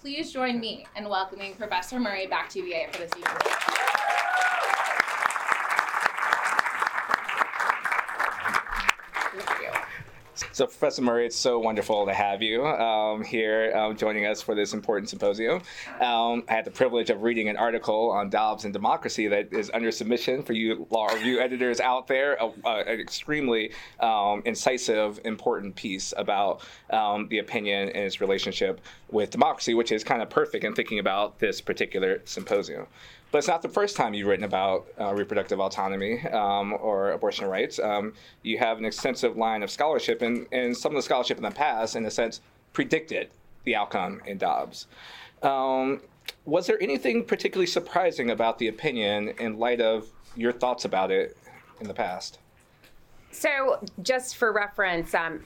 please 0.00 0.32
join 0.32 0.58
me 0.58 0.86
in 0.96 1.08
welcoming 1.08 1.54
Professor 1.54 2.00
Murray 2.00 2.26
back 2.26 2.48
to 2.48 2.60
UVA 2.60 2.88
for 2.90 2.98
this 2.98 3.10
evening. 3.18 3.89
So, 10.60 10.66
Professor 10.66 11.00
Murray, 11.00 11.24
it's 11.24 11.38
so 11.38 11.58
wonderful 11.58 12.04
to 12.04 12.12
have 12.12 12.42
you 12.42 12.66
um, 12.66 13.24
here 13.24 13.74
um, 13.74 13.96
joining 13.96 14.26
us 14.26 14.42
for 14.42 14.54
this 14.54 14.74
important 14.74 15.08
symposium. 15.08 15.62
Um, 16.02 16.44
I 16.50 16.52
had 16.52 16.66
the 16.66 16.70
privilege 16.70 17.08
of 17.08 17.22
reading 17.22 17.48
an 17.48 17.56
article 17.56 18.10
on 18.10 18.28
Dobbs 18.28 18.66
and 18.66 18.72
democracy 18.74 19.26
that 19.28 19.54
is 19.54 19.70
under 19.72 19.90
submission 19.90 20.42
for 20.42 20.52
you 20.52 20.86
law 20.90 21.06
review 21.06 21.40
editors 21.40 21.80
out 21.80 22.08
there. 22.08 22.34
A, 22.34 22.52
a, 22.66 22.80
an 22.80 23.00
extremely 23.00 23.72
um, 24.00 24.42
incisive, 24.44 25.18
important 25.24 25.76
piece 25.76 26.12
about 26.18 26.60
um, 26.90 27.26
the 27.28 27.38
opinion 27.38 27.88
and 27.88 28.04
its 28.04 28.20
relationship 28.20 28.82
with 29.10 29.30
democracy, 29.30 29.72
which 29.72 29.92
is 29.92 30.04
kind 30.04 30.20
of 30.20 30.28
perfect 30.28 30.62
in 30.62 30.74
thinking 30.74 30.98
about 30.98 31.38
this 31.38 31.62
particular 31.62 32.20
symposium. 32.26 32.86
But 33.30 33.38
it's 33.38 33.48
not 33.48 33.62
the 33.62 33.68
first 33.68 33.96
time 33.96 34.12
you've 34.12 34.26
written 34.26 34.44
about 34.44 34.86
uh, 35.00 35.14
reproductive 35.14 35.60
autonomy 35.60 36.20
um, 36.28 36.72
or 36.80 37.12
abortion 37.12 37.46
rights. 37.46 37.78
Um, 37.78 38.14
you 38.42 38.58
have 38.58 38.78
an 38.78 38.84
extensive 38.84 39.36
line 39.36 39.62
of 39.62 39.70
scholarship, 39.70 40.22
and, 40.22 40.46
and 40.50 40.76
some 40.76 40.92
of 40.92 40.96
the 40.96 41.02
scholarship 41.02 41.36
in 41.36 41.44
the 41.44 41.50
past, 41.50 41.94
in 41.94 42.04
a 42.06 42.10
sense, 42.10 42.40
predicted 42.72 43.30
the 43.64 43.76
outcome 43.76 44.20
in 44.26 44.38
Dobbs. 44.38 44.86
Um, 45.42 46.00
was 46.44 46.66
there 46.66 46.82
anything 46.82 47.24
particularly 47.24 47.66
surprising 47.66 48.30
about 48.30 48.58
the 48.58 48.68
opinion 48.68 49.28
in 49.38 49.58
light 49.58 49.80
of 49.80 50.08
your 50.36 50.52
thoughts 50.52 50.84
about 50.84 51.10
it 51.10 51.36
in 51.80 51.86
the 51.86 51.94
past? 51.94 52.38
So, 53.30 53.80
just 54.02 54.36
for 54.36 54.52
reference, 54.52 55.14
um, 55.14 55.44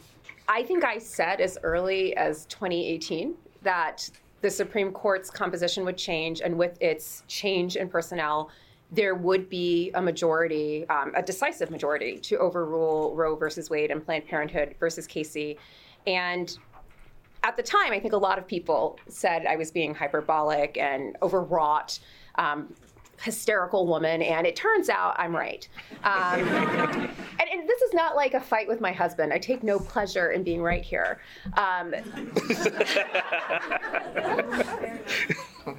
I 0.49 0.63
think 0.63 0.85
I 0.85 0.99
said 0.99 1.41
as 1.41 1.59
early 1.63 2.17
as 2.17 2.47
2018 2.47 3.35
that 3.63 4.09
the 4.45 4.51
Supreme 4.51 4.93
Court's 4.93 5.31
composition 5.31 5.87
would 5.87 5.97
change, 5.97 6.43
and 6.43 6.59
with 6.59 6.77
its 6.83 7.23
change 7.29 7.77
in 7.77 7.89
personnel, 7.89 8.51
there 8.93 9.15
would 9.15 9.49
be 9.49 9.91
a 9.95 10.03
majority, 10.03 10.87
um, 10.91 11.13
a 11.17 11.23
decisive 11.23 11.71
majority, 11.71 12.19
to 12.19 12.37
overrule 12.37 13.17
Roe 13.17 13.37
versus 13.37 13.71
Wade 13.71 13.91
and 13.91 14.05
Planned 14.05 14.27
Parenthood 14.27 14.75
versus 14.79 15.07
Casey. 15.07 15.57
And 16.07 16.59
at 17.43 17.57
the 17.57 17.63
time, 17.63 17.91
I 17.95 17.99
think 17.99 18.13
a 18.13 18.19
lot 18.19 18.37
of 18.37 18.47
people 18.47 18.99
said 19.09 19.47
I 19.47 19.57
was 19.57 19.71
being 19.71 19.95
hyperbolic 19.95 20.77
and 20.77 21.17
overwrought. 21.23 21.99
Um, 22.35 22.75
hysterical 23.23 23.87
woman, 23.87 24.23
and 24.23 24.47
it 24.47 24.57
turns 24.57 24.89
out 24.89 25.15
I'm 25.19 25.35
right. 25.35 25.67
Um, 26.05 26.41
and, 26.41 27.49
and, 27.53 27.69
this 27.69 27.83
is 27.83 27.95
not 27.95 28.17
like 28.17 28.35
a 28.35 28.41
fight 28.41 28.69
with 28.69 28.81
my 28.81 28.93
husband. 28.93 29.33
I 29.33 29.39
take 29.39 29.63
no 29.63 29.79
pleasure 29.79 30.33
in 30.33 30.43
being 30.43 30.63
right 30.63 30.83
here. 30.83 31.21
Um, 31.57 31.95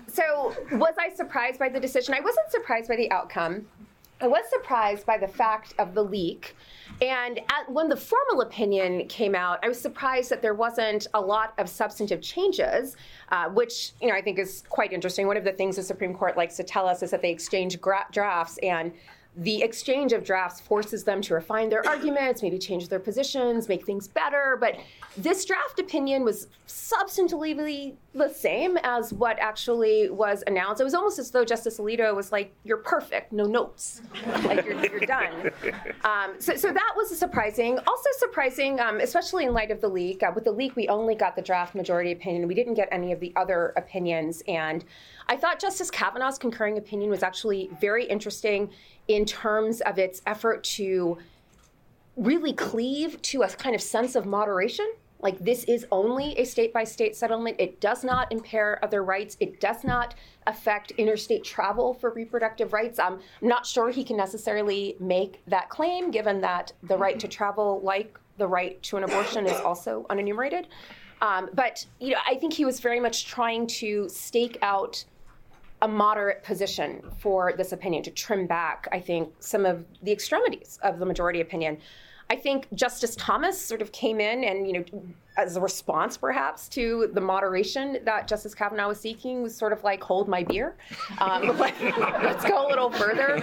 so, 0.08 0.56
was 0.72 0.96
I 1.00 1.10
surprised 1.14 1.60
by 1.60 1.70
the 1.70 1.80
decision? 1.80 2.14
I 2.14 2.20
wasn't 2.20 2.52
surprised 2.52 2.88
by 2.88 2.96
the 2.96 3.12
outcome. 3.12 3.66
I 4.22 4.28
was 4.28 4.44
surprised 4.50 5.06
by 5.06 5.18
the 5.18 5.28
fact 5.28 5.74
of 5.78 5.94
the 5.94 6.04
leak. 6.04 6.56
And 7.02 7.40
at, 7.40 7.70
when 7.70 7.90
the 7.90 7.98
formal 7.98 8.42
opinion 8.42 9.08
came 9.08 9.36
out, 9.36 9.60
I 9.64 9.68
was 9.68 9.80
surprised 9.80 10.30
that 10.30 10.42
there 10.42 10.54
wasn't 10.54 11.08
a 11.14 11.20
lot 11.20 11.54
of 11.58 11.68
substantive 11.68 12.22
changes, 12.22 12.96
uh, 13.30 13.50
which 13.50 13.92
you 14.02 14.08
know 14.08 14.16
I 14.16 14.22
think 14.22 14.40
is 14.40 14.64
quite 14.70 14.94
interesting. 14.94 15.28
One 15.28 15.38
of 15.38 15.44
the 15.44 15.52
things 15.52 15.76
the 15.76 15.84
Supreme 15.84 16.14
Court 16.14 16.38
likes 16.38 16.56
to 16.58 16.64
tell 16.64 16.88
us 16.88 17.04
is 17.04 17.12
that 17.12 17.22
they 17.22 17.32
exchange 17.32 17.82
gra- 17.82 18.08
drafts 18.12 18.58
and 18.60 18.94
the 19.38 19.62
exchange 19.62 20.14
of 20.14 20.24
drafts 20.24 20.62
forces 20.62 21.04
them 21.04 21.22
to 21.24 21.34
refine 21.34 21.68
their 21.68 21.86
arguments, 21.86 22.42
maybe 22.42 22.58
change 22.58 22.88
their 22.88 23.00
positions, 23.00 23.68
make 23.68 23.86
things 23.86 24.08
better. 24.08 24.58
But 24.60 24.78
this 25.18 25.46
draft 25.46 25.80
opinion 25.80 26.24
was 26.24 26.48
substantively 26.68 27.96
the 28.14 28.30
same 28.30 28.78
as 28.84 29.14
what 29.14 29.38
actually 29.40 30.10
was 30.10 30.44
announced. 30.48 30.82
It 30.82 30.84
was 30.84 30.94
almost 30.94 31.20
as 31.20 31.32
though 31.32 31.46
Justice 31.46 31.78
Alito 31.80 32.14
was 32.16 32.32
like, 32.32 32.54
"You're 32.64 32.78
perfect, 32.78 33.32
no 33.32 33.46
notes, 33.46 34.02
like 34.44 34.66
you're, 34.66 34.86
you're 34.86 35.00
done." 35.02 35.52
Um, 36.04 36.36
so, 36.40 36.56
so 36.56 36.72
that 36.72 36.94
was 36.96 37.18
surprising. 37.18 37.80
Also 37.88 38.10
surprising, 38.18 38.80
um, 38.80 39.00
especially 39.00 39.46
in 39.46 39.54
light 39.54 39.72
of 39.72 39.82
the 39.82 39.88
leak. 39.88 40.22
Uh, 40.22 40.32
with 40.36 40.44
the 40.44 40.52
leak, 40.52 40.76
we 40.76 40.88
only 40.88 41.16
got 41.16 41.36
the 41.36 41.42
draft 41.42 41.74
majority 41.74 42.12
opinion. 42.12 42.48
We 42.48 42.54
didn't 42.54 42.76
get 42.76 42.88
any 42.92 43.12
of 43.12 43.20
the 43.20 43.34
other 43.36 43.74
opinions, 43.76 44.44
and 44.48 44.86
I 45.28 45.36
thought 45.36 45.60
Justice 45.60 45.90
Kavanaugh's 45.90 46.38
concurring 46.38 46.78
opinion 46.78 47.10
was 47.10 47.24
actually 47.24 47.72
very 47.82 48.06
interesting 48.06 48.70
in 49.08 49.26
terms 49.26 49.82
of 49.82 49.98
its 49.98 50.22
effort 50.28 50.64
to 50.64 51.18
really 52.16 52.54
cleave 52.54 53.22
to 53.22 53.44
a 53.44 53.48
kind 53.50 53.76
of 53.76 53.82
sense 53.82 54.16
of 54.16 54.26
moderation. 54.26 54.90
Like, 55.26 55.44
this 55.44 55.64
is 55.64 55.88
only 55.92 56.38
a 56.38 56.46
state 56.46 56.72
by 56.72 56.84
state 56.84 57.16
settlement. 57.16 57.56
It 57.60 57.82
does 57.82 58.04
not 58.04 58.32
impair 58.32 58.78
other 58.84 59.04
rights. 59.04 59.38
It 59.40 59.60
does 59.60 59.84
not 59.84 60.14
affect 60.46 60.92
interstate 60.92 61.44
travel 61.44 61.96
for 61.96 62.12
reproductive 62.12 62.74
rights. 62.74 63.00
I'm 63.00 63.18
not 63.42 63.66
sure 63.66 63.90
he 63.90 64.04
can 64.04 64.18
necessarily 64.18 64.96
make 65.00 65.42
that 65.48 65.68
claim, 65.70 66.12
given 66.12 66.42
that 66.42 66.74
the 66.84 66.96
right 66.96 67.20
to 67.20 67.28
travel, 67.28 67.82
like 67.84 68.20
the 68.38 68.46
right 68.46 68.80
to 68.84 68.98
an 68.98 69.04
abortion, 69.04 69.48
is 69.48 69.60
also 69.62 70.06
unenumerated. 70.12 70.66
Um, 71.24 71.50
but 71.56 71.84
you 72.00 72.12
know, 72.12 72.20
I 72.28 72.36
think 72.36 72.54
he 72.54 72.64
was 72.64 72.80
very 72.80 73.00
much 73.00 73.26
trying 73.26 73.66
to 73.82 74.08
stake 74.08 74.60
out 74.62 75.04
a 75.82 75.88
moderate 75.88 76.44
position 76.44 77.02
for 77.18 77.52
this 77.58 77.72
opinion 77.72 78.04
to 78.04 78.12
trim 78.12 78.46
back, 78.46 78.88
I 78.92 79.00
think, 79.00 79.34
some 79.40 79.66
of 79.66 79.86
the 80.04 80.12
extremities 80.12 80.78
of 80.84 81.00
the 81.00 81.06
majority 81.08 81.42
opinion. 81.42 81.80
I 82.30 82.36
think 82.36 82.68
Justice 82.74 83.16
Thomas 83.16 83.60
sort 83.60 83.82
of 83.82 83.92
came 83.92 84.20
in 84.20 84.44
and, 84.44 84.68
you 84.68 84.74
know, 84.74 84.86
as 85.38 85.58
a 85.58 85.62
response 85.62 86.18
perhaps 86.18 86.68
to 86.70 87.10
the 87.14 87.22
moderation 87.22 88.00
that 88.04 88.28
Justice 88.28 88.56
Kavanaugh 88.56 88.88
was 88.88 89.00
seeking, 89.00 89.44
was 89.44 89.56
sort 89.56 89.74
of 89.74 89.84
like, 89.84 90.02
hold 90.02 90.28
my 90.28 90.44
beer. 90.44 90.76
Um, 91.20 91.58
let, 91.58 91.80
us 91.82 92.44
go 92.46 92.66
a 92.66 92.68
little 92.68 92.90
further. 92.90 93.36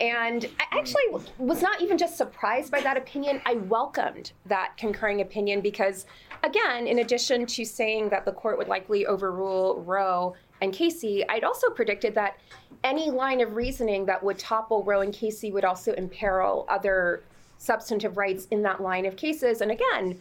And 0.00 0.48
I 0.60 0.78
actually 0.78 1.02
was 1.38 1.62
not 1.62 1.80
even 1.80 1.98
just 1.98 2.16
surprised 2.16 2.70
by 2.70 2.80
that 2.82 2.96
opinion, 2.96 3.40
I 3.44 3.54
welcomed 3.54 4.32
that 4.46 4.74
concurring 4.76 5.20
opinion 5.20 5.60
because, 5.60 6.06
again, 6.44 6.86
in 6.86 7.00
addition 7.00 7.44
to 7.46 7.64
saying 7.64 8.10
that 8.10 8.24
the 8.24 8.32
court 8.32 8.58
would 8.58 8.68
likely 8.68 9.06
overrule 9.06 9.82
Roe, 9.82 10.34
and 10.60 10.72
Casey, 10.72 11.26
I'd 11.28 11.44
also 11.44 11.70
predicted 11.70 12.14
that 12.16 12.36
any 12.84 13.10
line 13.10 13.40
of 13.40 13.54
reasoning 13.56 14.06
that 14.06 14.22
would 14.22 14.38
topple 14.38 14.82
Roe 14.82 15.00
and 15.00 15.12
Casey 15.12 15.50
would 15.52 15.64
also 15.64 15.92
imperil 15.94 16.66
other 16.68 17.22
substantive 17.58 18.16
rights 18.16 18.46
in 18.50 18.62
that 18.62 18.80
line 18.80 19.06
of 19.06 19.16
cases. 19.16 19.60
And 19.60 19.70
again, 19.70 20.20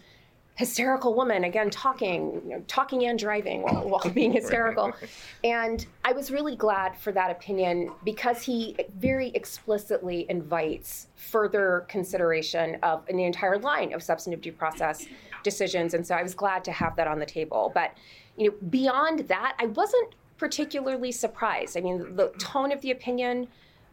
hysterical 0.55 1.13
woman, 1.13 1.43
again, 1.43 1.69
talking, 1.69 2.41
you 2.43 2.49
know, 2.49 2.63
talking 2.67 3.05
and 3.05 3.17
driving 3.17 3.61
while, 3.61 3.87
while 3.87 4.09
being 4.13 4.31
hysterical. 4.31 4.91
And 5.43 5.85
I 6.03 6.13
was 6.13 6.31
really 6.31 6.55
glad 6.55 6.97
for 6.97 7.11
that 7.11 7.29
opinion 7.29 7.91
because 8.03 8.41
he 8.41 8.75
very 8.97 9.29
explicitly 9.29 10.25
invites 10.29 11.07
further 11.15 11.85
consideration 11.87 12.77
of 12.81 13.07
an 13.07 13.19
entire 13.19 13.59
line 13.59 13.93
of 13.93 14.01
substantive 14.01 14.41
due 14.41 14.51
process 14.51 15.05
decisions. 15.43 15.93
And 15.93 16.05
so 16.05 16.15
I 16.15 16.23
was 16.23 16.33
glad 16.33 16.63
to 16.65 16.71
have 16.71 16.95
that 16.95 17.07
on 17.07 17.19
the 17.19 17.25
table. 17.25 17.71
But 17.73 17.93
you 18.35 18.49
know, 18.49 18.55
beyond 18.69 19.19
that, 19.27 19.55
I 19.59 19.67
wasn't 19.67 20.15
particularly 20.37 21.11
surprised. 21.11 21.77
I 21.77 21.81
mean, 21.81 22.15
the 22.15 22.29
tone 22.39 22.71
of 22.71 22.81
the 22.81 22.91
opinion 22.91 23.47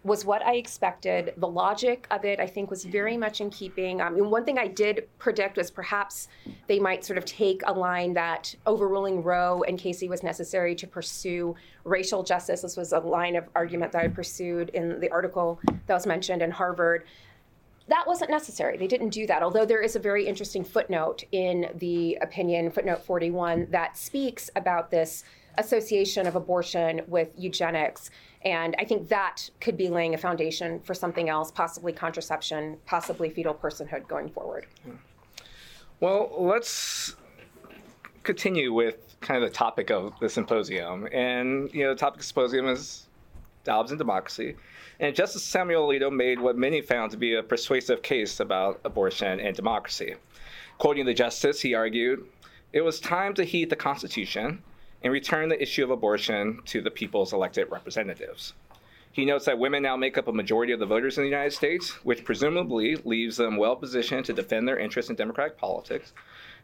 was 0.04 0.26
what 0.26 0.44
I 0.44 0.56
expected. 0.56 1.32
The 1.38 1.48
logic 1.48 2.06
of 2.10 2.26
it, 2.26 2.38
I 2.38 2.46
think, 2.46 2.70
was 2.70 2.84
very 2.84 3.16
much 3.16 3.40
in 3.40 3.48
keeping. 3.48 4.02
Um, 4.02 4.30
one 4.30 4.44
thing 4.44 4.58
I 4.58 4.68
did 4.68 5.08
predict 5.18 5.56
was 5.56 5.70
perhaps 5.70 6.28
they 6.66 6.78
might 6.78 7.04
sort 7.04 7.16
of 7.16 7.24
take 7.24 7.62
a 7.66 7.72
line 7.72 8.12
that 8.12 8.54
overruling 8.66 9.22
Roe 9.22 9.64
and 9.66 9.78
Casey 9.78 10.08
was 10.10 10.22
necessary 10.22 10.74
to 10.74 10.86
pursue 10.86 11.56
racial 11.84 12.22
justice. 12.22 12.60
This 12.60 12.76
was 12.76 12.92
a 12.92 12.98
line 12.98 13.34
of 13.34 13.48
argument 13.56 13.92
that 13.92 14.04
I 14.04 14.08
pursued 14.08 14.68
in 14.70 15.00
the 15.00 15.10
article 15.10 15.58
that 15.86 15.94
was 15.94 16.06
mentioned 16.06 16.42
in 16.42 16.50
Harvard. 16.50 17.04
That 17.88 18.04
wasn't 18.06 18.30
necessary. 18.30 18.76
They 18.76 18.86
didn't 18.86 19.10
do 19.10 19.26
that. 19.26 19.42
Although 19.42 19.64
there 19.64 19.80
is 19.80 19.96
a 19.96 19.98
very 19.98 20.26
interesting 20.26 20.64
footnote 20.64 21.24
in 21.32 21.70
the 21.76 22.18
opinion, 22.20 22.70
footnote 22.70 23.02
41, 23.02 23.68
that 23.70 23.96
speaks 23.96 24.50
about 24.54 24.90
this 24.90 25.24
association 25.58 26.26
of 26.26 26.36
abortion 26.36 27.02
with 27.06 27.28
eugenics. 27.36 28.10
And 28.44 28.74
I 28.78 28.84
think 28.84 29.08
that 29.08 29.48
could 29.60 29.76
be 29.76 29.88
laying 29.88 30.14
a 30.14 30.18
foundation 30.18 30.80
for 30.80 30.94
something 30.94 31.28
else, 31.28 31.50
possibly 31.50 31.92
contraception, 31.92 32.78
possibly 32.86 33.30
fetal 33.30 33.54
personhood 33.54 34.06
going 34.06 34.28
forward. 34.28 34.66
Well, 36.00 36.30
let's 36.36 37.16
continue 38.22 38.72
with 38.72 39.16
kind 39.20 39.42
of 39.42 39.50
the 39.50 39.56
topic 39.56 39.90
of 39.90 40.12
the 40.20 40.28
symposium. 40.28 41.08
And, 41.12 41.72
you 41.72 41.84
know, 41.84 41.90
the 41.90 41.98
topic 41.98 42.16
of 42.16 42.20
the 42.20 42.26
symposium 42.26 42.66
is 42.68 43.06
Dobbs 43.64 43.90
and 43.90 43.98
democracy. 43.98 44.56
And 45.00 45.16
Justice 45.16 45.42
Samuel 45.42 45.88
Alito 45.88 46.12
made 46.12 46.38
what 46.38 46.56
many 46.56 46.82
found 46.82 47.10
to 47.12 47.16
be 47.16 47.34
a 47.34 47.42
persuasive 47.42 48.02
case 48.02 48.38
about 48.38 48.80
abortion 48.84 49.40
and 49.40 49.56
democracy. 49.56 50.14
Quoting 50.78 51.06
the 51.06 51.14
justice, 51.14 51.60
he 51.60 51.74
argued, 51.74 52.26
It 52.72 52.82
was 52.82 53.00
time 53.00 53.34
to 53.34 53.44
heed 53.44 53.70
the 53.70 53.76
Constitution 53.76 54.62
and 55.04 55.12
return 55.12 55.50
the 55.50 55.62
issue 55.62 55.84
of 55.84 55.90
abortion 55.90 56.60
to 56.64 56.80
the 56.80 56.90
people's 56.90 57.32
elected 57.32 57.70
representatives. 57.70 58.54
He 59.12 59.24
notes 59.24 59.44
that 59.44 59.60
women 59.60 59.84
now 59.84 59.96
make 59.96 60.18
up 60.18 60.26
a 60.26 60.32
majority 60.32 60.72
of 60.72 60.80
the 60.80 60.86
voters 60.86 61.18
in 61.18 61.22
the 61.22 61.30
United 61.30 61.52
States, 61.52 61.90
which 62.04 62.24
presumably 62.24 62.96
leaves 63.04 63.36
them 63.36 63.56
well 63.56 63.76
positioned 63.76 64.24
to 64.24 64.32
defend 64.32 64.66
their 64.66 64.78
interests 64.78 65.10
in 65.10 65.14
democratic 65.14 65.56
politics. 65.56 66.12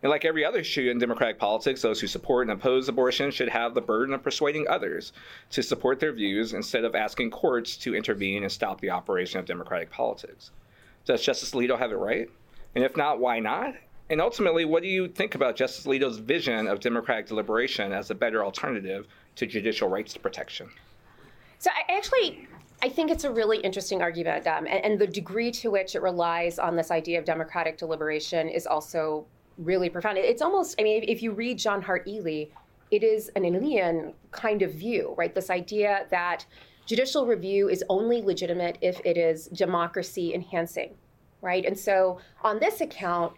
And 0.02 0.10
like 0.10 0.25
every 0.25 0.44
other 0.44 0.58
issue 0.58 0.90
in 0.90 0.98
democratic 0.98 1.38
politics, 1.38 1.82
those 1.82 2.00
who 2.00 2.06
support 2.08 2.48
and 2.48 2.58
oppose 2.58 2.88
abortion 2.88 3.31
should 3.31 3.50
have 3.50 3.75
the 3.75 3.81
burden 3.81 4.14
of 4.14 4.25
persuading 4.25 4.66
others 4.69 5.12
to 5.50 5.62
support 5.62 6.00
their 6.00 6.12
views 6.12 6.54
instead 6.54 6.84
of 6.84 6.94
asking 6.94 7.31
courts 7.31 7.76
to 7.76 7.94
intervene 7.94 8.42
and 8.42 8.50
stop 8.50 8.81
the 8.81 8.90
operation 8.90 9.38
of 9.38 9.44
democratic 9.44 9.90
politics. 9.90 10.50
Does 11.04 11.22
Justice 11.22 11.52
Alito 11.52 11.78
have 11.78 11.92
it 11.92 11.96
right? 11.96 12.28
And 12.75 12.82
if 12.82 12.96
not, 12.96 13.20
why 13.20 13.38
not? 13.38 13.75
And 14.10 14.20
ultimately, 14.20 14.64
what 14.64 14.82
do 14.82 14.88
you 14.88 15.06
think 15.06 15.36
about 15.36 15.54
Justice 15.54 15.86
Alito's 15.86 16.18
vision 16.18 16.66
of 16.66 16.80
democratic 16.80 17.28
deliberation 17.28 17.92
as 17.92 18.10
a 18.10 18.14
better 18.14 18.44
alternative 18.44 19.06
to 19.36 19.46
judicial 19.46 19.88
rights 19.88 20.16
protection? 20.16 20.68
So 21.58 21.70
I 21.70 21.96
actually 21.96 22.48
I 22.82 22.88
think 22.88 23.10
it's 23.10 23.24
a 23.24 23.30
really 23.30 23.58
interesting 23.58 24.00
argument, 24.00 24.46
um, 24.46 24.66
and, 24.66 24.84
and, 24.84 24.98
the 24.98 25.06
degree 25.06 25.50
to 25.52 25.70
which 25.70 25.94
it 25.94 26.00
relies 26.00 26.58
on 26.58 26.76
this 26.76 26.90
idea 26.90 27.18
of 27.18 27.26
democratic 27.26 27.76
deliberation 27.76 28.48
is 28.48 28.66
also 28.66 29.26
really 29.58 29.90
profound. 29.90 30.16
It's 30.16 30.40
almost, 30.40 30.80
I 30.80 30.84
mean, 30.84 31.04
if 31.06 31.22
you 31.22 31.32
read 31.32 31.58
John 31.58 31.82
Hart 31.82 32.08
Ely, 32.08 32.46
it 32.90 33.04
is 33.04 33.30
an 33.36 33.44
Elian 33.44 34.14
kind 34.30 34.62
of 34.62 34.72
view, 34.72 35.14
right? 35.18 35.34
This 35.34 35.50
idea 35.50 36.06
that 36.10 36.46
judicial 36.86 37.26
review 37.26 37.68
is 37.68 37.84
only 37.90 38.22
legitimate 38.22 38.78
if 38.80 38.98
it 39.04 39.18
is 39.18 39.48
democracy 39.48 40.32
enhancing, 40.32 40.94
right? 41.42 41.66
And 41.66 41.78
so 41.78 42.18
on 42.42 42.58
this 42.60 42.80
account, 42.80 43.34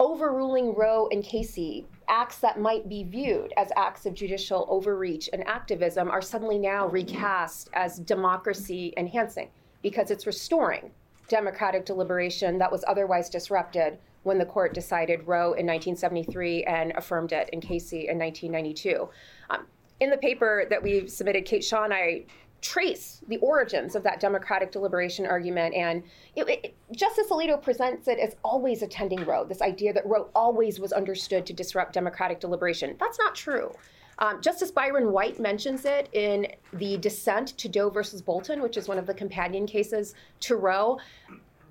overruling 0.00 0.74
Roe 0.74 1.08
and 1.10 1.22
Casey, 1.22 1.86
acts 2.08 2.38
that 2.38 2.60
might 2.60 2.88
be 2.88 3.04
viewed 3.04 3.52
as 3.56 3.70
acts 3.76 4.06
of 4.06 4.14
judicial 4.14 4.66
overreach 4.68 5.28
and 5.32 5.46
activism, 5.46 6.10
are 6.10 6.22
suddenly 6.22 6.58
now 6.58 6.86
recast 6.86 7.70
as 7.74 7.98
democracy 7.98 8.92
enhancing 8.96 9.48
because 9.82 10.10
it's 10.10 10.26
restoring 10.26 10.90
democratic 11.28 11.84
deliberation 11.84 12.58
that 12.58 12.70
was 12.70 12.84
otherwise 12.86 13.30
disrupted 13.30 13.98
when 14.24 14.38
the 14.38 14.44
court 14.44 14.74
decided 14.74 15.26
Roe 15.26 15.52
in 15.52 15.66
1973 15.66 16.64
and 16.64 16.92
affirmed 16.96 17.32
it 17.32 17.48
in 17.50 17.60
Casey 17.60 18.08
in 18.08 18.18
1992. 18.18 19.08
Um, 19.50 19.66
in 20.00 20.10
the 20.10 20.16
paper 20.16 20.66
that 20.70 20.82
we 20.82 21.06
submitted, 21.06 21.44
Kate 21.44 21.62
Shaw 21.62 21.84
and 21.84 21.94
I 21.94 22.24
trace 22.64 23.20
the 23.28 23.36
origins 23.38 23.94
of 23.94 24.02
that 24.02 24.18
democratic 24.18 24.72
deliberation 24.72 25.26
argument. 25.26 25.74
And 25.74 26.02
it, 26.34 26.48
it, 26.48 26.74
Justice 26.96 27.26
Alito 27.30 27.62
presents 27.62 28.08
it 28.08 28.18
as 28.18 28.36
always 28.42 28.80
attending 28.80 29.22
Roe, 29.26 29.44
this 29.44 29.60
idea 29.60 29.92
that 29.92 30.06
Roe 30.06 30.30
always 30.34 30.80
was 30.80 30.92
understood 30.92 31.44
to 31.46 31.52
disrupt 31.52 31.92
democratic 31.92 32.40
deliberation. 32.40 32.96
That's 32.98 33.18
not 33.18 33.34
true. 33.34 33.70
Um, 34.18 34.40
Justice 34.40 34.70
Byron 34.70 35.12
White 35.12 35.38
mentions 35.38 35.84
it 35.84 36.08
in 36.14 36.46
the 36.72 36.96
dissent 36.96 37.48
to 37.58 37.68
Doe 37.68 37.90
versus 37.90 38.22
Bolton, 38.22 38.62
which 38.62 38.78
is 38.78 38.88
one 38.88 38.96
of 38.96 39.06
the 39.06 39.14
companion 39.14 39.66
cases 39.66 40.14
to 40.40 40.56
Roe. 40.56 40.98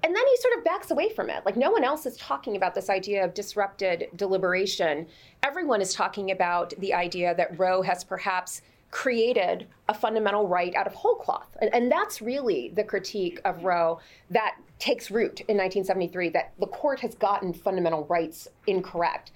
And 0.03 0.15
then 0.15 0.27
he 0.27 0.37
sort 0.37 0.57
of 0.57 0.63
backs 0.63 0.91
away 0.91 1.09
from 1.09 1.29
it. 1.29 1.43
Like 1.45 1.57
no 1.57 1.71
one 1.71 1.83
else 1.83 2.05
is 2.05 2.17
talking 2.17 2.55
about 2.55 2.75
this 2.75 2.89
idea 2.89 3.25
of 3.25 3.33
disrupted 3.33 4.09
deliberation. 4.15 5.07
Everyone 5.41 5.81
is 5.81 5.93
talking 5.93 6.29
about 6.31 6.73
the 6.79 6.93
idea 6.93 7.33
that 7.35 7.57
Roe 7.57 7.81
has 7.81 8.03
perhaps 8.03 8.61
created 8.93 9.67
a 9.89 9.93
fundamental 9.93 10.47
right 10.47 10.75
out 10.75 10.85
of 10.85 10.93
whole 10.93 11.15
cloth. 11.15 11.57
And, 11.59 11.73
and, 11.73 11.91
that's 11.91 12.21
really 12.21 12.71
the 12.75 12.83
critique 12.83 13.41
of 13.43 13.63
Roe 13.63 13.99
that 14.29 14.55
takes 14.77 15.09
root 15.09 15.39
in 15.41 15.57
1973 15.57 16.29
that 16.29 16.53
the 16.59 16.67
court 16.67 16.99
has 16.99 17.15
gotten 17.15 17.53
fundamental 17.53 18.05
rights 18.05 18.47
incorrect. 18.67 19.31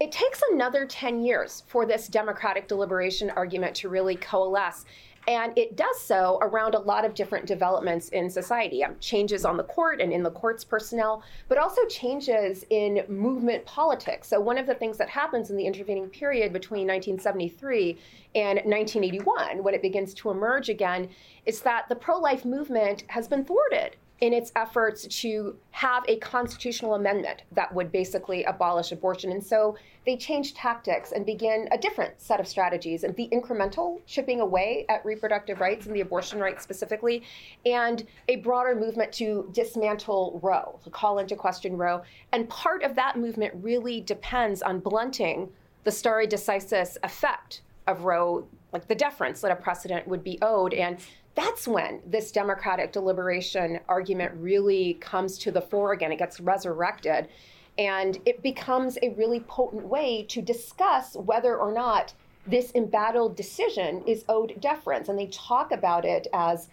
It 0.00 0.10
takes 0.10 0.40
another 0.50 0.86
10 0.86 1.22
years 1.22 1.64
for 1.66 1.84
this 1.84 2.08
democratic 2.08 2.66
deliberation 2.66 3.28
argument 3.28 3.74
to 3.76 3.90
really 3.90 4.16
coalesce. 4.16 4.86
And 5.26 5.56
it 5.56 5.76
does 5.76 6.00
so 6.00 6.38
around 6.42 6.74
a 6.74 6.78
lot 6.78 7.04
of 7.04 7.14
different 7.14 7.46
developments 7.46 8.10
in 8.10 8.28
society 8.28 8.84
um, 8.84 8.96
changes 9.00 9.44
on 9.44 9.56
the 9.56 9.64
court 9.64 10.00
and 10.00 10.12
in 10.12 10.22
the 10.22 10.30
court's 10.30 10.64
personnel, 10.64 11.22
but 11.48 11.56
also 11.56 11.84
changes 11.86 12.64
in 12.70 13.04
movement 13.08 13.64
politics. 13.64 14.28
So, 14.28 14.40
one 14.40 14.58
of 14.58 14.66
the 14.66 14.74
things 14.74 14.98
that 14.98 15.08
happens 15.08 15.50
in 15.50 15.56
the 15.56 15.66
intervening 15.66 16.08
period 16.08 16.52
between 16.52 16.86
1973 16.86 17.98
and 18.34 18.56
1981, 18.64 19.62
when 19.62 19.74
it 19.74 19.82
begins 19.82 20.12
to 20.14 20.30
emerge 20.30 20.68
again, 20.68 21.08
is 21.46 21.60
that 21.62 21.88
the 21.88 21.96
pro 21.96 22.18
life 22.18 22.44
movement 22.44 23.04
has 23.08 23.28
been 23.28 23.44
thwarted 23.44 23.96
in 24.20 24.32
its 24.32 24.52
efforts 24.54 25.06
to 25.20 25.56
have 25.72 26.04
a 26.06 26.16
constitutional 26.18 26.94
amendment 26.94 27.42
that 27.52 27.74
would 27.74 27.90
basically 27.90 28.44
abolish 28.44 28.92
abortion. 28.92 29.32
And 29.32 29.44
so 29.44 29.76
they 30.06 30.16
changed 30.16 30.56
tactics 30.56 31.12
and 31.12 31.26
begin 31.26 31.68
a 31.72 31.78
different 31.78 32.20
set 32.20 32.38
of 32.38 32.46
strategies 32.46 33.04
and 33.04 33.14
the 33.16 33.28
incremental 33.32 34.00
chipping 34.06 34.40
away 34.40 34.86
at 34.88 35.04
reproductive 35.04 35.60
rights 35.60 35.86
and 35.86 35.96
the 35.96 36.00
abortion 36.00 36.38
rights 36.38 36.62
specifically, 36.62 37.22
and 37.66 38.06
a 38.28 38.36
broader 38.36 38.74
movement 38.74 39.12
to 39.14 39.48
dismantle 39.52 40.38
Roe, 40.42 40.78
to 40.84 40.90
call 40.90 41.18
into 41.18 41.34
question 41.34 41.76
Roe. 41.76 42.02
And 42.32 42.48
part 42.48 42.82
of 42.82 42.94
that 42.94 43.18
movement 43.18 43.52
really 43.62 44.00
depends 44.00 44.62
on 44.62 44.78
blunting 44.78 45.50
the 45.82 45.90
stare 45.90 46.26
decisis 46.26 46.96
effect 47.02 47.62
of 47.86 48.04
Roe, 48.04 48.46
like 48.72 48.86
the 48.88 48.94
deference 48.94 49.40
that 49.40 49.50
a 49.50 49.56
precedent 49.56 50.06
would 50.06 50.24
be 50.24 50.38
owed. 50.40 50.72
And 50.72 50.98
that's 51.34 51.66
when 51.66 52.00
this 52.06 52.30
democratic 52.30 52.92
deliberation 52.92 53.80
argument 53.88 54.32
really 54.36 54.94
comes 54.94 55.38
to 55.38 55.50
the 55.50 55.60
fore 55.60 55.92
again. 55.92 56.12
It 56.12 56.18
gets 56.18 56.40
resurrected. 56.40 57.28
And 57.76 58.18
it 58.24 58.40
becomes 58.42 58.98
a 59.02 59.10
really 59.10 59.40
potent 59.40 59.84
way 59.84 60.24
to 60.28 60.40
discuss 60.40 61.16
whether 61.16 61.56
or 61.56 61.72
not 61.72 62.14
this 62.46 62.72
embattled 62.74 63.36
decision 63.36 64.04
is 64.06 64.24
owed 64.28 64.60
deference. 64.60 65.08
And 65.08 65.18
they 65.18 65.26
talk 65.26 65.72
about 65.72 66.04
it 66.04 66.28
as 66.32 66.68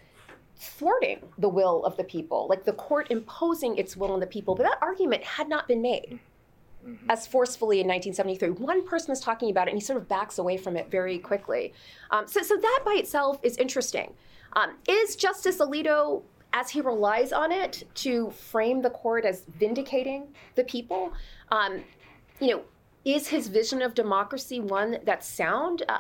thwarting 0.58 1.24
the 1.40 1.50
will 1.50 1.84
of 1.86 1.98
the 1.98 2.04
people, 2.04 2.46
like 2.48 2.66
the 2.66 2.74
court 2.74 3.08
imposing 3.10 3.78
its 3.78 3.98
will 3.98 4.12
on 4.12 4.20
the 4.20 4.28
people. 4.28 4.54
But 4.54 4.64
that 4.64 4.78
argument 4.80 5.24
had 5.24 5.50
not 5.50 5.68
been 5.68 5.82
made 5.82 6.20
mm-hmm. 6.86 7.10
as 7.10 7.26
forcefully 7.26 7.80
in 7.80 7.88
1973. 7.88 8.64
One 8.64 8.86
person 8.86 9.12
is 9.12 9.20
talking 9.20 9.50
about 9.50 9.68
it, 9.68 9.72
and 9.72 9.80
he 9.80 9.84
sort 9.84 9.98
of 9.98 10.08
backs 10.08 10.38
away 10.38 10.58
from 10.58 10.78
it 10.78 10.92
very 10.92 11.18
quickly. 11.18 11.74
Um, 12.12 12.28
so, 12.28 12.42
so 12.42 12.58
that 12.58 12.82
by 12.86 12.94
itself 12.94 13.40
is 13.42 13.58
interesting. 13.58 14.14
Um, 14.54 14.76
is 14.88 15.16
Justice 15.16 15.58
Alito, 15.58 16.24
as 16.54 16.70
he 16.70 16.82
relies 16.82 17.32
on 17.32 17.52
it 17.52 17.84
to 17.96 18.30
frame 18.32 18.82
the 18.82 18.90
court 18.90 19.26
as 19.26 19.46
vindicating 19.58 20.28
the 20.56 20.64
people, 20.66 21.14
um, 21.50 21.84
you 22.40 22.48
know, 22.48 22.62
is 23.06 23.28
his 23.28 23.48
vision 23.48 23.82
of 23.82 23.94
democracy 23.94 24.60
one 24.60 24.98
that's 25.06 25.28
sound? 25.28 25.84
Uh, 25.88 26.00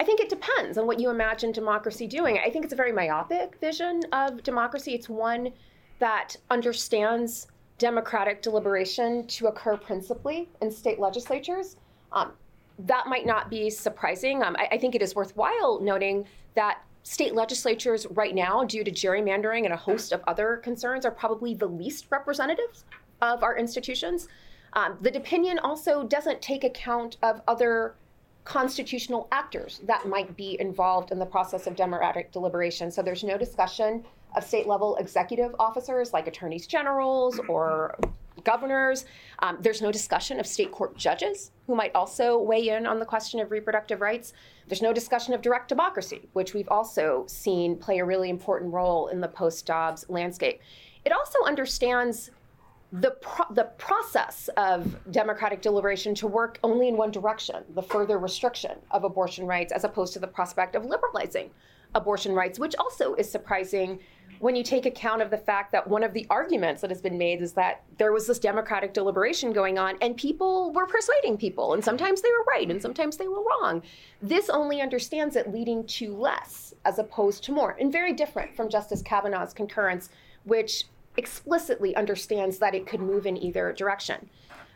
I 0.00 0.04
think 0.04 0.20
it 0.20 0.28
depends 0.28 0.78
on 0.78 0.86
what 0.86 0.98
you 0.98 1.10
imagine 1.10 1.52
democracy 1.52 2.06
doing. 2.06 2.38
I 2.44 2.50
think 2.50 2.64
it's 2.64 2.72
a 2.72 2.76
very 2.76 2.92
myopic 2.92 3.58
vision 3.60 4.02
of 4.12 4.42
democracy. 4.42 4.94
It's 4.94 5.08
one 5.08 5.52
that 5.98 6.36
understands 6.50 7.46
democratic 7.78 8.42
deliberation 8.42 9.26
to 9.26 9.48
occur 9.48 9.76
principally 9.76 10.48
in 10.60 10.70
state 10.70 10.98
legislatures. 10.98 11.76
Um, 12.12 12.32
that 12.80 13.06
might 13.06 13.26
not 13.26 13.50
be 13.50 13.70
surprising. 13.70 14.42
Um, 14.42 14.56
I, 14.58 14.68
I, 14.72 14.78
think 14.78 14.94
it 14.94 15.02
is 15.02 15.14
worthwhile 15.14 15.80
noting 15.80 16.26
that 16.54 16.82
state 17.02 17.34
legislatures 17.34 18.06
right 18.10 18.34
now, 18.34 18.64
due 18.64 18.84
to 18.84 18.90
gerrymandering 18.90 19.64
and 19.64 19.72
a 19.72 19.76
host 19.76 20.12
of 20.12 20.22
other 20.26 20.58
concerns, 20.58 21.04
are 21.04 21.10
probably 21.10 21.54
the 21.54 21.66
least 21.66 22.06
representative 22.10 22.84
of 23.20 23.42
our 23.42 23.56
institutions. 23.56 24.28
Um, 24.74 24.96
the 25.00 25.16
opinion 25.16 25.58
also 25.58 26.04
doesn't 26.04 26.40
take 26.40 26.64
account 26.64 27.16
of 27.22 27.42
other 27.48 27.94
constitutional 28.44 29.28
actors 29.30 29.80
that 29.84 30.06
might 30.06 30.36
be 30.36 30.56
involved 30.60 31.12
in 31.12 31.18
the 31.18 31.26
process 31.26 31.66
of 31.66 31.76
democratic 31.76 32.32
deliberation. 32.32 32.90
So 32.90 33.02
there's 33.02 33.22
no 33.22 33.38
discussion 33.38 34.04
of 34.36 34.42
state 34.44 34.66
level 34.66 34.96
executive 34.96 35.54
officers 35.58 36.12
like 36.12 36.26
attorneys 36.26 36.66
generals 36.66 37.38
or 37.48 37.96
governors. 38.44 39.04
Um, 39.40 39.58
there's 39.60 39.82
no 39.82 39.92
discussion 39.92 40.40
of 40.40 40.46
state 40.46 40.70
court 40.72 40.96
judges 40.96 41.50
who 41.66 41.74
might 41.74 41.94
also 41.94 42.38
weigh 42.38 42.68
in 42.68 42.86
on 42.86 42.98
the 42.98 43.06
question 43.06 43.40
of 43.40 43.50
reproductive 43.50 44.00
rights. 44.00 44.32
There's 44.68 44.82
no 44.82 44.92
discussion 44.92 45.34
of 45.34 45.42
direct 45.42 45.68
democracy, 45.68 46.28
which 46.32 46.54
we've 46.54 46.68
also 46.68 47.24
seen 47.26 47.76
play 47.76 47.98
a 47.98 48.04
really 48.04 48.30
important 48.30 48.72
role 48.72 49.08
in 49.08 49.20
the 49.20 49.28
post 49.28 49.66
Dobbs 49.66 50.04
landscape. 50.08 50.60
It 51.04 51.12
also 51.12 51.38
understands 51.44 52.30
the, 52.92 53.12
pro- 53.12 53.52
the 53.54 53.64
process 53.64 54.50
of 54.56 54.96
democratic 55.10 55.62
deliberation 55.62 56.14
to 56.16 56.26
work 56.26 56.58
only 56.62 56.88
in 56.88 56.96
one 56.96 57.10
direction 57.10 57.64
the 57.74 57.82
further 57.82 58.18
restriction 58.18 58.72
of 58.90 59.04
abortion 59.04 59.46
rights, 59.46 59.72
as 59.72 59.84
opposed 59.84 60.12
to 60.12 60.18
the 60.18 60.26
prospect 60.26 60.76
of 60.76 60.84
liberalizing 60.84 61.50
abortion 61.94 62.34
rights, 62.34 62.58
which 62.58 62.74
also 62.76 63.14
is 63.14 63.30
surprising 63.30 63.98
when 64.42 64.56
you 64.56 64.64
take 64.64 64.86
account 64.86 65.22
of 65.22 65.30
the 65.30 65.38
fact 65.38 65.70
that 65.70 65.86
one 65.86 66.02
of 66.02 66.12
the 66.12 66.26
arguments 66.28 66.80
that 66.80 66.90
has 66.90 67.00
been 67.00 67.16
made 67.16 67.40
is 67.40 67.52
that 67.52 67.84
there 67.96 68.10
was 68.10 68.26
this 68.26 68.40
democratic 68.40 68.92
deliberation 68.92 69.52
going 69.52 69.78
on 69.78 69.96
and 70.02 70.16
people 70.16 70.72
were 70.72 70.84
persuading 70.84 71.36
people, 71.36 71.74
and 71.74 71.84
sometimes 71.84 72.22
they 72.22 72.28
were 72.28 72.44
right 72.48 72.68
and 72.68 72.82
sometimes 72.82 73.16
they 73.16 73.28
were 73.28 73.40
wrong. 73.44 73.80
This 74.20 74.50
only 74.50 74.80
understands 74.80 75.36
it 75.36 75.52
leading 75.52 75.86
to 75.86 76.12
less 76.16 76.74
as 76.84 76.98
opposed 76.98 77.44
to 77.44 77.52
more, 77.52 77.76
and 77.78 77.92
very 77.92 78.12
different 78.12 78.56
from 78.56 78.68
Justice 78.68 79.00
Kavanaugh's 79.00 79.54
concurrence, 79.54 80.10
which 80.42 80.86
explicitly 81.16 81.94
understands 81.94 82.58
that 82.58 82.74
it 82.74 82.84
could 82.84 83.00
move 83.00 83.26
in 83.26 83.36
either 83.36 83.72
direction. 83.72 84.28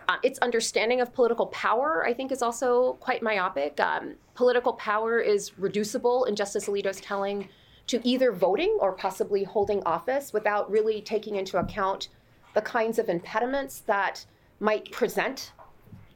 Uh, 0.09 0.15
its 0.23 0.39
understanding 0.39 1.01
of 1.01 1.13
political 1.13 1.47
power, 1.47 2.07
I 2.07 2.15
think, 2.15 2.31
is 2.31 2.41
also 2.41 2.93
quite 3.01 3.21
myopic. 3.21 3.81
Um, 3.81 4.15
political 4.37 4.75
power 4.75 5.19
is 5.19 5.59
reducible 5.59 6.27
in 6.27 6.37
Justice 6.37 6.69
Alito's 6.69 7.01
telling 7.01 7.49
to 7.89 8.07
either 8.07 8.33
voting 8.33 8.77
or 8.81 8.93
possibly 8.93 9.45
holding 9.45 9.83
office 9.85 10.33
without 10.33 10.71
really 10.71 11.01
taking 11.01 11.37
into 11.37 11.59
account 11.59 12.09
the 12.55 12.63
kinds 12.63 12.99
of 12.99 13.09
impediments 13.09 13.81
that 13.81 14.25
might 14.61 14.91
present 14.91 15.53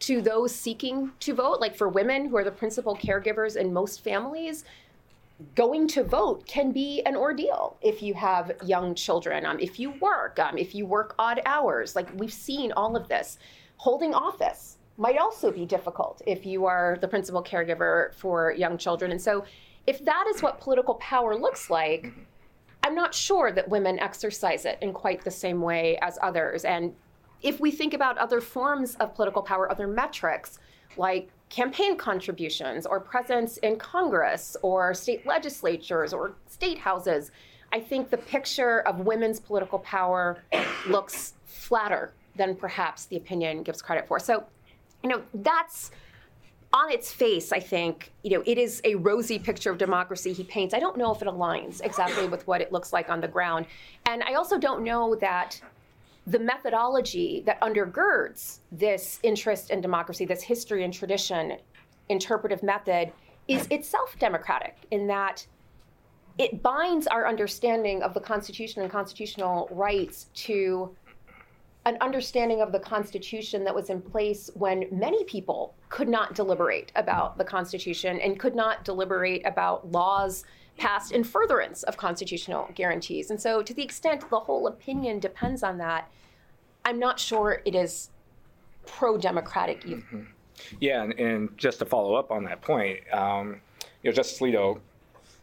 to 0.00 0.22
those 0.22 0.54
seeking 0.54 1.12
to 1.20 1.34
vote, 1.34 1.60
like 1.60 1.76
for 1.76 1.88
women 1.88 2.26
who 2.26 2.36
are 2.36 2.44
the 2.44 2.50
principal 2.50 2.96
caregivers 2.96 3.56
in 3.56 3.72
most 3.72 4.02
families, 4.02 4.64
going 5.54 5.86
to 5.88 6.02
vote 6.04 6.46
can 6.46 6.72
be 6.72 7.02
an 7.06 7.16
ordeal 7.16 7.76
if 7.82 8.02
you 8.02 8.14
have 8.14 8.52
young 8.64 8.94
children, 8.94 9.46
um, 9.46 9.58
if 9.60 9.78
you 9.78 9.90
work, 10.00 10.38
um, 10.38 10.58
if 10.58 10.74
you 10.74 10.86
work 10.86 11.14
odd 11.18 11.40
hours. 11.46 11.94
Like 11.94 12.08
we've 12.18 12.32
seen 12.32 12.72
all 12.72 12.96
of 12.96 13.08
this. 13.08 13.38
Holding 13.76 14.12
office 14.14 14.78
might 14.98 15.16
also 15.16 15.50
be 15.50 15.64
difficult 15.64 16.20
if 16.26 16.44
you 16.44 16.66
are 16.66 16.98
the 17.00 17.08
principal 17.08 17.42
caregiver 17.42 18.12
for 18.14 18.52
young 18.52 18.76
children. 18.76 19.10
And 19.12 19.20
so, 19.20 19.44
if 19.86 20.04
that 20.04 20.26
is 20.34 20.42
what 20.42 20.60
political 20.60 20.94
power 20.94 21.36
looks 21.36 21.70
like, 21.70 22.12
I'm 22.82 22.94
not 22.94 23.14
sure 23.14 23.52
that 23.52 23.68
women 23.68 23.98
exercise 23.98 24.64
it 24.64 24.78
in 24.80 24.92
quite 24.92 25.24
the 25.24 25.30
same 25.30 25.60
way 25.60 25.98
as 26.00 26.18
others. 26.22 26.64
And 26.64 26.94
if 27.42 27.60
we 27.60 27.70
think 27.70 27.94
about 27.94 28.18
other 28.18 28.40
forms 28.40 28.94
of 28.96 29.14
political 29.14 29.42
power, 29.42 29.70
other 29.70 29.86
metrics 29.86 30.58
like 30.96 31.30
campaign 31.48 31.96
contributions 31.96 32.86
or 32.86 33.00
presence 33.00 33.58
in 33.58 33.76
Congress 33.76 34.56
or 34.62 34.94
state 34.94 35.26
legislatures 35.26 36.12
or 36.12 36.34
state 36.46 36.78
houses, 36.78 37.30
I 37.72 37.80
think 37.80 38.10
the 38.10 38.18
picture 38.18 38.80
of 38.80 39.00
women's 39.00 39.40
political 39.40 39.78
power 39.80 40.42
looks 40.88 41.34
flatter 41.44 42.12
than 42.36 42.54
perhaps 42.54 43.06
the 43.06 43.16
opinion 43.16 43.62
gives 43.62 43.82
credit 43.82 44.06
for. 44.08 44.18
So, 44.18 44.44
you 45.02 45.08
know, 45.08 45.22
that's 45.34 45.90
on 46.72 46.90
its 46.90 47.12
face, 47.12 47.52
I 47.52 47.58
think, 47.58 48.12
you 48.22 48.30
know, 48.30 48.42
it 48.46 48.56
is 48.56 48.80
a 48.84 48.94
rosy 48.94 49.38
picture 49.38 49.70
of 49.70 49.78
democracy 49.78 50.32
he 50.32 50.44
paints. 50.44 50.72
I 50.72 50.78
don't 50.78 50.96
know 50.96 51.12
if 51.12 51.20
it 51.20 51.26
aligns 51.26 51.84
exactly 51.84 52.28
with 52.28 52.46
what 52.46 52.60
it 52.60 52.70
looks 52.72 52.92
like 52.92 53.10
on 53.10 53.20
the 53.20 53.28
ground. 53.28 53.66
And 54.06 54.22
I 54.22 54.34
also 54.34 54.56
don't 54.56 54.84
know 54.84 55.16
that 55.16 55.60
the 56.26 56.38
methodology 56.38 57.42
that 57.46 57.60
undergirds 57.60 58.60
this 58.70 59.18
interest 59.24 59.70
in 59.70 59.80
democracy, 59.80 60.24
this 60.24 60.42
history 60.42 60.84
and 60.84 60.94
tradition 60.94 61.56
interpretive 62.08 62.62
method, 62.62 63.12
is 63.48 63.66
itself 63.70 64.16
democratic 64.20 64.76
in 64.92 65.08
that 65.08 65.44
it 66.38 66.62
binds 66.62 67.08
our 67.08 67.26
understanding 67.26 68.02
of 68.02 68.14
the 68.14 68.20
Constitution 68.20 68.82
and 68.82 68.90
constitutional 68.90 69.68
rights 69.72 70.28
to 70.34 70.94
an 71.86 71.96
understanding 72.00 72.60
of 72.60 72.72
the 72.72 72.78
Constitution 72.78 73.64
that 73.64 73.74
was 73.74 73.88
in 73.88 74.02
place 74.02 74.50
when 74.54 74.84
many 74.90 75.24
people 75.24 75.74
could 75.88 76.08
not 76.08 76.34
deliberate 76.34 76.92
about 76.94 77.38
the 77.38 77.44
Constitution 77.44 78.20
and 78.20 78.38
could 78.38 78.54
not 78.54 78.84
deliberate 78.84 79.42
about 79.46 79.90
laws 79.90 80.44
passed 80.76 81.12
in 81.12 81.24
furtherance 81.24 81.82
of 81.84 81.96
constitutional 81.96 82.70
guarantees. 82.74 83.30
And 83.30 83.40
so, 83.40 83.62
to 83.62 83.72
the 83.72 83.82
extent 83.82 84.28
the 84.28 84.40
whole 84.40 84.66
opinion 84.66 85.20
depends 85.20 85.62
on 85.62 85.78
that, 85.78 86.10
I'm 86.84 86.98
not 86.98 87.18
sure 87.18 87.62
it 87.64 87.74
is 87.74 88.10
pro 88.86 89.16
democratic. 89.16 89.82
Mm-hmm. 89.82 90.22
Yeah, 90.80 91.02
and, 91.02 91.12
and, 91.18 91.58
just 91.58 91.78
to 91.78 91.86
follow 91.86 92.14
up 92.14 92.30
on 92.30 92.44
that 92.44 92.60
point, 92.60 93.00
um, 93.12 93.60
you 94.02 94.10
know, 94.10 94.12
Justice 94.14 94.40
Alito 94.40 94.78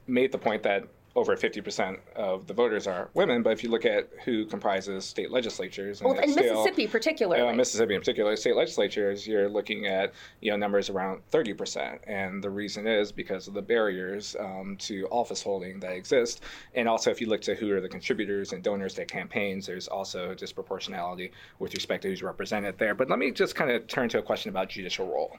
made 0.05 0.31
the 0.31 0.37
point 0.37 0.61
that 0.63 0.87
over 1.17 1.35
50% 1.35 1.97
of 2.15 2.45
the 2.45 2.53
voters 2.53 2.85
are 2.85 3.09
women, 3.15 3.41
but 3.41 3.49
if 3.49 3.63
you 3.63 3.71
look 3.71 3.85
at 3.85 4.07
who 4.23 4.45
comprises 4.45 5.03
state 5.03 5.31
legislatures, 5.31 5.99
well, 5.99 6.13
in 6.13 6.35
Mississippi 6.35 6.85
particularly, 6.85 7.41
uh, 7.41 7.51
Mississippi 7.53 7.95
in 7.95 8.01
particular, 8.01 8.35
state 8.35 8.55
legislatures, 8.55 9.25
you're 9.25 9.49
looking 9.49 9.87
at 9.87 10.13
you 10.41 10.51
know 10.51 10.57
numbers 10.57 10.91
around 10.91 11.23
30%, 11.31 11.97
and 12.05 12.43
the 12.43 12.49
reason 12.51 12.85
is 12.85 13.11
because 13.11 13.47
of 13.47 13.55
the 13.55 13.61
barriers 13.63 14.35
um, 14.39 14.77
to 14.77 15.07
office 15.07 15.41
holding 15.41 15.79
that 15.79 15.93
exist, 15.93 16.43
and 16.75 16.87
also 16.87 17.09
if 17.09 17.19
you 17.19 17.27
look 17.27 17.41
to 17.41 17.55
who 17.55 17.71
are 17.71 17.81
the 17.81 17.89
contributors 17.89 18.53
and 18.53 18.61
donors 18.61 18.93
to 18.93 19.03
campaigns, 19.03 19.65
there's 19.65 19.87
also 19.87 20.35
disproportionality 20.35 21.31
with 21.57 21.73
respect 21.73 22.03
to 22.03 22.09
who's 22.09 22.21
represented 22.21 22.77
there. 22.77 22.93
But 22.93 23.09
let 23.09 23.17
me 23.17 23.31
just 23.31 23.55
kind 23.55 23.71
of 23.71 23.87
turn 23.87 24.07
to 24.09 24.19
a 24.19 24.21
question 24.21 24.49
about 24.49 24.69
judicial 24.69 25.07
role. 25.07 25.35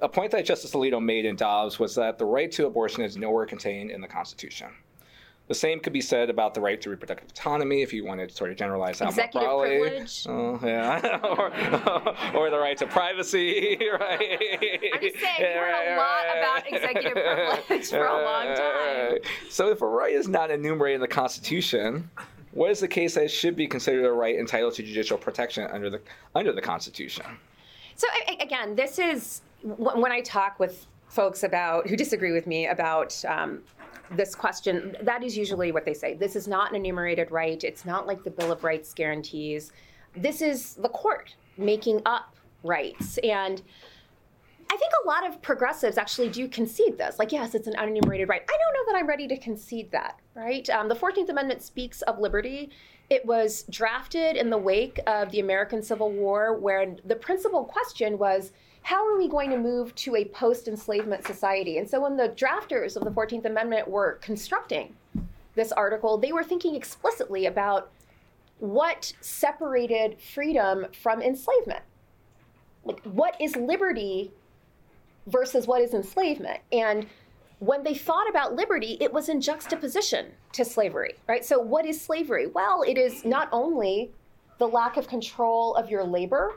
A 0.00 0.08
point 0.08 0.30
that 0.30 0.44
Justice 0.44 0.72
Alito 0.72 1.02
made 1.02 1.24
in 1.24 1.34
Dobbs 1.34 1.78
was 1.78 1.94
that 1.96 2.18
the 2.18 2.24
right 2.24 2.50
to 2.52 2.66
abortion 2.66 3.02
is 3.02 3.16
nowhere 3.16 3.46
contained 3.46 3.90
in 3.90 4.00
the 4.00 4.06
Constitution. 4.06 4.68
The 5.48 5.54
same 5.54 5.80
could 5.80 5.94
be 5.94 6.02
said 6.02 6.28
about 6.28 6.52
the 6.52 6.60
right 6.60 6.78
to 6.82 6.90
reproductive 6.90 7.30
autonomy, 7.30 7.80
if 7.80 7.92
you 7.92 8.04
wanted 8.04 8.28
to 8.28 8.34
sort 8.34 8.50
of 8.50 8.58
generalize 8.58 8.98
that 8.98 9.08
Executive 9.08 9.48
more 9.48 9.66
broadly. 9.66 9.78
privilege. 9.80 10.26
Oh, 10.28 10.60
yeah. 10.62 11.18
or, 11.24 12.36
or 12.36 12.50
the 12.50 12.58
right 12.58 12.76
to 12.76 12.86
privacy, 12.86 13.78
right? 13.98 14.38
I'm 14.94 15.00
just 15.00 15.18
saying, 15.18 15.36
yeah, 15.40 15.54
heard 15.54 15.72
right, 15.72 15.88
a 15.88 15.96
lot 15.96 16.24
right, 16.26 16.38
about 16.38 16.72
executive 16.72 17.12
privilege 17.14 17.88
for 17.88 18.06
a 18.06 18.22
long 18.22 18.54
time. 18.54 19.18
So 19.48 19.70
if 19.70 19.80
a 19.80 19.86
right 19.86 20.12
is 20.12 20.28
not 20.28 20.50
enumerated 20.50 20.96
in 20.96 21.00
the 21.00 21.08
Constitution, 21.08 22.10
what 22.52 22.70
is 22.70 22.80
the 22.80 22.88
case 22.88 23.14
that 23.14 23.24
it 23.24 23.30
should 23.30 23.56
be 23.56 23.66
considered 23.66 24.04
a 24.04 24.12
right 24.12 24.36
entitled 24.36 24.74
to 24.74 24.82
judicial 24.82 25.16
protection 25.16 25.66
under 25.72 25.88
the 25.88 26.00
under 26.34 26.52
the 26.52 26.62
Constitution? 26.62 27.24
So 27.96 28.06
again, 28.38 28.76
this 28.76 28.98
is 28.98 29.40
when 29.62 30.12
I 30.12 30.20
talk 30.20 30.58
with 30.58 30.86
folks 31.08 31.42
about 31.42 31.88
who 31.88 31.96
disagree 31.96 32.32
with 32.32 32.46
me 32.46 32.66
about 32.66 33.22
um, 33.26 33.62
this 34.10 34.34
question, 34.34 34.96
that 35.02 35.22
is 35.22 35.36
usually 35.36 35.72
what 35.72 35.84
they 35.84 35.94
say. 35.94 36.14
This 36.14 36.36
is 36.36 36.46
not 36.46 36.70
an 36.70 36.76
enumerated 36.76 37.30
right. 37.30 37.62
It's 37.64 37.84
not 37.84 38.06
like 38.06 38.22
the 38.22 38.30
Bill 38.30 38.52
of 38.52 38.64
Rights 38.64 38.94
guarantees. 38.94 39.72
This 40.16 40.42
is 40.42 40.74
the 40.74 40.88
court 40.88 41.34
making 41.56 42.02
up 42.06 42.36
rights. 42.62 43.18
And 43.18 43.62
I 44.70 44.76
think 44.76 44.92
a 45.02 45.06
lot 45.06 45.26
of 45.26 45.40
progressives 45.40 45.96
actually 45.96 46.28
do 46.28 46.46
concede 46.46 46.98
this. 46.98 47.18
Like, 47.18 47.32
yes, 47.32 47.54
it's 47.54 47.66
an 47.66 47.74
unenumerated 47.74 48.28
right. 48.28 48.42
I 48.42 48.56
don't 48.58 48.74
know 48.74 48.92
that 48.92 48.98
I'm 48.98 49.06
ready 49.06 49.26
to 49.28 49.36
concede 49.36 49.90
that, 49.92 50.20
right? 50.34 50.68
Um, 50.70 50.88
the 50.88 50.94
14th 50.94 51.30
Amendment 51.30 51.62
speaks 51.62 52.02
of 52.02 52.18
liberty. 52.18 52.70
It 53.08 53.24
was 53.24 53.64
drafted 53.70 54.36
in 54.36 54.50
the 54.50 54.58
wake 54.58 55.00
of 55.06 55.30
the 55.30 55.40
American 55.40 55.82
Civil 55.82 56.12
War, 56.12 56.58
where 56.58 56.94
the 57.04 57.16
principal 57.16 57.64
question 57.64 58.18
was 58.18 58.52
how 58.88 59.06
are 59.06 59.18
we 59.18 59.28
going 59.28 59.50
to 59.50 59.58
move 59.58 59.94
to 59.94 60.16
a 60.16 60.24
post 60.24 60.66
enslavement 60.66 61.22
society? 61.26 61.76
And 61.76 61.86
so 61.86 62.00
when 62.00 62.16
the 62.16 62.30
drafters 62.30 62.96
of 62.96 63.04
the 63.04 63.10
14th 63.10 63.44
Amendment 63.44 63.86
were 63.86 64.14
constructing 64.22 64.96
this 65.54 65.72
article, 65.72 66.16
they 66.16 66.32
were 66.32 66.42
thinking 66.42 66.74
explicitly 66.74 67.44
about 67.44 67.90
what 68.60 69.12
separated 69.20 70.18
freedom 70.18 70.86
from 71.02 71.20
enslavement. 71.20 71.82
Like, 72.82 73.02
what 73.02 73.38
is 73.38 73.56
liberty 73.56 74.32
versus 75.26 75.66
what 75.66 75.82
is 75.82 75.92
enslavement? 75.92 76.60
And 76.72 77.08
when 77.58 77.82
they 77.82 77.94
thought 77.94 78.30
about 78.30 78.54
liberty, 78.54 78.96
it 79.02 79.12
was 79.12 79.28
in 79.28 79.42
juxtaposition 79.42 80.28
to 80.52 80.64
slavery, 80.64 81.16
right? 81.26 81.44
So, 81.44 81.58
what 81.58 81.84
is 81.84 82.00
slavery? 82.00 82.46
Well, 82.46 82.84
it 82.88 82.96
is 82.96 83.22
not 83.26 83.50
only 83.52 84.12
the 84.56 84.66
lack 84.66 84.96
of 84.96 85.08
control 85.08 85.74
of 85.74 85.90
your 85.90 86.04
labor 86.04 86.54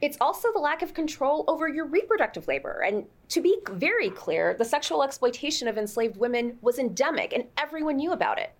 it's 0.00 0.16
also 0.20 0.52
the 0.52 0.58
lack 0.58 0.82
of 0.82 0.94
control 0.94 1.44
over 1.46 1.68
your 1.68 1.86
reproductive 1.86 2.48
labor. 2.48 2.82
And 2.86 3.04
to 3.28 3.40
be 3.40 3.58
very 3.70 4.10
clear, 4.10 4.54
the 4.54 4.64
sexual 4.64 5.02
exploitation 5.02 5.68
of 5.68 5.76
enslaved 5.76 6.16
women 6.16 6.58
was 6.62 6.78
endemic 6.78 7.32
and 7.32 7.44
everyone 7.58 7.96
knew 7.96 8.12
about 8.12 8.38
it. 8.38 8.52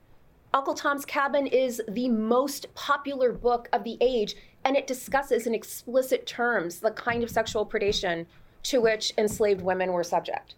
Uncle 0.53 0.75
Tom's 0.75 1.05
Cabin 1.05 1.47
is 1.47 1.81
the 1.89 2.09
most 2.09 2.75
popular 2.75 3.33
book 3.33 3.69
of 3.73 3.85
the 3.85 3.97
age, 4.01 4.35
and 4.65 4.77
it 4.77 4.89
discusses 4.89 5.47
in 5.47 5.55
explicit 5.55 6.27
terms 6.27 6.81
the 6.81 6.91
kind 6.91 7.23
of 7.23 7.31
sexual 7.31 7.65
predation 7.65 8.27
to 8.65 8.81
which 8.81 9.13
enslaved 9.17 9.63
women 9.63 9.93
were 9.93 10.03
subject. 10.03 10.57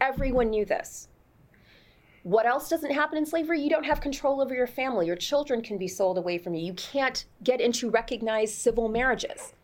Everyone 0.00 0.50
knew 0.50 0.64
this. 0.64 1.06
What 2.24 2.44
else 2.44 2.68
doesn't 2.68 2.90
happen 2.90 3.16
in 3.18 3.24
slavery? 3.24 3.60
You 3.60 3.70
don't 3.70 3.86
have 3.86 4.00
control 4.00 4.42
over 4.42 4.54
your 4.54 4.66
family. 4.66 5.06
Your 5.06 5.16
children 5.16 5.62
can 5.62 5.78
be 5.78 5.88
sold 5.88 6.18
away 6.18 6.36
from 6.36 6.54
you. 6.54 6.66
You 6.66 6.74
can't 6.74 7.24
get 7.44 7.60
into 7.60 7.88
recognized 7.88 8.56
civil 8.56 8.88
marriages. 8.88 9.54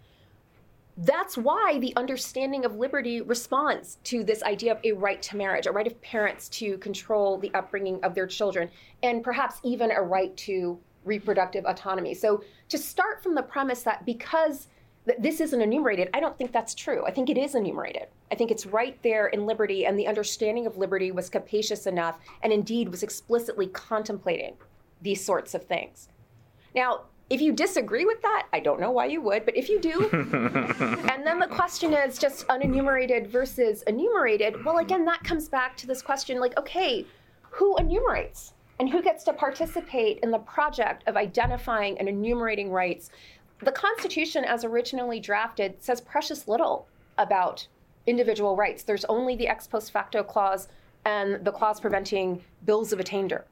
That's 0.98 1.36
why 1.36 1.78
the 1.78 1.94
understanding 1.96 2.64
of 2.64 2.76
liberty 2.76 3.20
responds 3.20 3.98
to 4.04 4.24
this 4.24 4.42
idea 4.42 4.72
of 4.72 4.80
a 4.82 4.92
right 4.92 5.20
to 5.22 5.36
marriage, 5.36 5.66
a 5.66 5.72
right 5.72 5.86
of 5.86 6.00
parents 6.00 6.48
to 6.50 6.78
control 6.78 7.36
the 7.36 7.52
upbringing 7.52 8.02
of 8.02 8.14
their 8.14 8.26
children, 8.26 8.70
and 9.02 9.22
perhaps 9.22 9.60
even 9.62 9.90
a 9.90 10.00
right 10.00 10.34
to 10.38 10.78
reproductive 11.04 11.66
autonomy. 11.66 12.14
So, 12.14 12.42
to 12.70 12.78
start 12.78 13.22
from 13.22 13.34
the 13.34 13.42
premise 13.42 13.82
that 13.82 14.06
because 14.06 14.68
this 15.18 15.40
isn't 15.40 15.60
enumerated, 15.60 16.08
I 16.14 16.20
don't 16.20 16.36
think 16.36 16.50
that's 16.50 16.74
true. 16.74 17.04
I 17.06 17.10
think 17.10 17.30
it 17.30 17.38
is 17.38 17.54
enumerated. 17.54 18.08
I 18.32 18.34
think 18.34 18.50
it's 18.50 18.66
right 18.66 19.00
there 19.02 19.28
in 19.28 19.46
liberty, 19.46 19.86
and 19.86 19.98
the 19.98 20.08
understanding 20.08 20.66
of 20.66 20.78
liberty 20.78 21.12
was 21.12 21.28
capacious 21.28 21.86
enough 21.86 22.18
and 22.42 22.52
indeed 22.52 22.88
was 22.88 23.02
explicitly 23.02 23.68
contemplating 23.68 24.54
these 25.02 25.24
sorts 25.24 25.54
of 25.54 25.64
things. 25.64 26.08
Now, 26.74 27.02
if 27.28 27.40
you 27.40 27.52
disagree 27.52 28.04
with 28.04 28.23
that, 28.23 28.47
I 28.52 28.61
don't 28.61 28.80
know 28.80 28.92
why 28.92 29.06
you 29.06 29.21
would, 29.21 29.45
but 29.45 29.56
if 29.56 29.68
you 29.68 29.80
do, 29.80 30.09
and 30.12 31.26
then 31.26 31.40
the 31.40 31.49
question 31.49 31.92
is 31.92 32.18
just 32.18 32.47
unenumerated 32.49 33.26
versus 33.26 33.83
enumerated, 33.83 34.64
well, 34.64 34.78
again, 34.78 35.04
that 35.06 35.25
comes 35.25 35.49
back 35.49 35.76
to 35.78 35.87
this 35.87 36.02
question 36.02 36.38
like, 36.38 36.56
okay, 36.56 37.04
who 37.50 37.76
enumerates? 37.78 38.52
And 38.78 38.90
who 38.90 39.02
gets 39.02 39.25
to 39.25 39.33
participate 39.33 40.18
in 40.23 40.30
the 40.30 40.38
project 40.38 41.02
of 41.09 41.16
identifying 41.16 41.99
and 41.99 42.09
enumerating 42.09 42.71
rights? 42.71 43.11
The 43.61 43.73
Constitution, 43.73 44.45
as 44.45 44.64
originally 44.64 45.18
drafted, 45.18 45.83
says 45.83 46.02
precious 46.02 46.47
little 46.47 46.87
about 47.16 47.66
individual 48.06 48.54
rights. 48.54 48.83
There's 48.83 49.06
only 49.06 49.35
the 49.35 49.49
ex 49.49 49.66
post 49.66 49.90
facto 49.90 50.23
clause 50.23 50.68
and 51.06 51.45
the 51.45 51.52
clause 51.52 51.80
preventing 51.80 52.45
bills 52.66 52.92
of 52.92 53.00
attainder. 53.00 53.47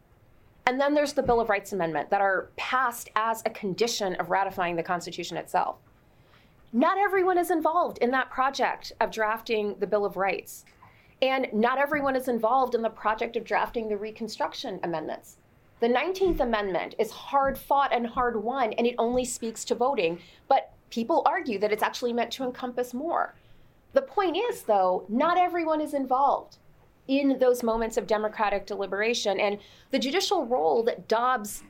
And 0.67 0.81
then 0.81 0.95
there's 0.95 1.13
the 1.13 1.23
Bill 1.23 1.41
of 1.41 1.51
Rights 1.51 1.73
Amendment 1.73 2.09
that 2.11 2.23
are 2.23 2.49
passed 2.57 3.11
as 3.17 3.43
a 3.45 3.51
condition 3.51 4.15
of 4.17 4.31
ratifying 4.31 4.77
the 4.77 4.83
Constitution 4.83 5.37
itself. 5.37 5.77
not 6.73 6.99
everyone 6.99 7.39
is 7.39 7.53
involved 7.53 7.99
in 7.99 8.11
that 8.11 8.31
project 8.31 8.93
of 9.01 9.11
drafting 9.13 9.77
the 9.79 9.87
Bill 9.87 10.05
of 10.05 10.17
Rights. 10.17 10.65
And 11.23 11.47
not 11.53 11.79
everyone 11.79 12.17
is 12.17 12.27
involved 12.27 12.75
in 12.75 12.83
the 12.83 12.91
project 12.91 13.37
of 13.37 13.45
drafting 13.45 13.89
the 13.89 13.97
Reconstruction 13.97 14.81
Amendments. 14.83 15.37
The 15.79 15.87
19th 15.89 16.41
Amendment 16.41 16.97
is 16.99 17.13
hard 17.13 17.57
fought 17.57 17.93
and 17.93 18.07
hard 18.07 18.43
won, 18.43 18.73
and 18.73 18.87
it 18.87 18.97
only 18.99 19.25
speaks 19.25 19.65
to 19.67 19.75
voting. 19.77 20.19
But 20.49 20.73
people 20.91 21.23
argue 21.27 21.59
that 21.61 21.73
it's 21.73 21.83
actually 21.83 22.13
meant 22.13 22.33
to 22.33 22.45
encompass 22.45 22.93
more. 22.93 23.35
The 23.93 24.03
point 24.03 24.37
is, 24.37 24.63
though, 24.63 25.05
not 25.09 25.39
everyone 25.39 25.81
is 25.81 25.95
involved 25.95 26.57
in 27.09 27.39
those 27.39 27.63
moments 27.63 27.97
of 27.97 28.07
democratic 28.07 28.67
deliberation. 28.67 29.39
And 29.39 29.59
the 29.91 29.99
judicial 29.99 30.47
role 30.47 30.83
that 30.85 31.09
Dobbs 31.09 31.63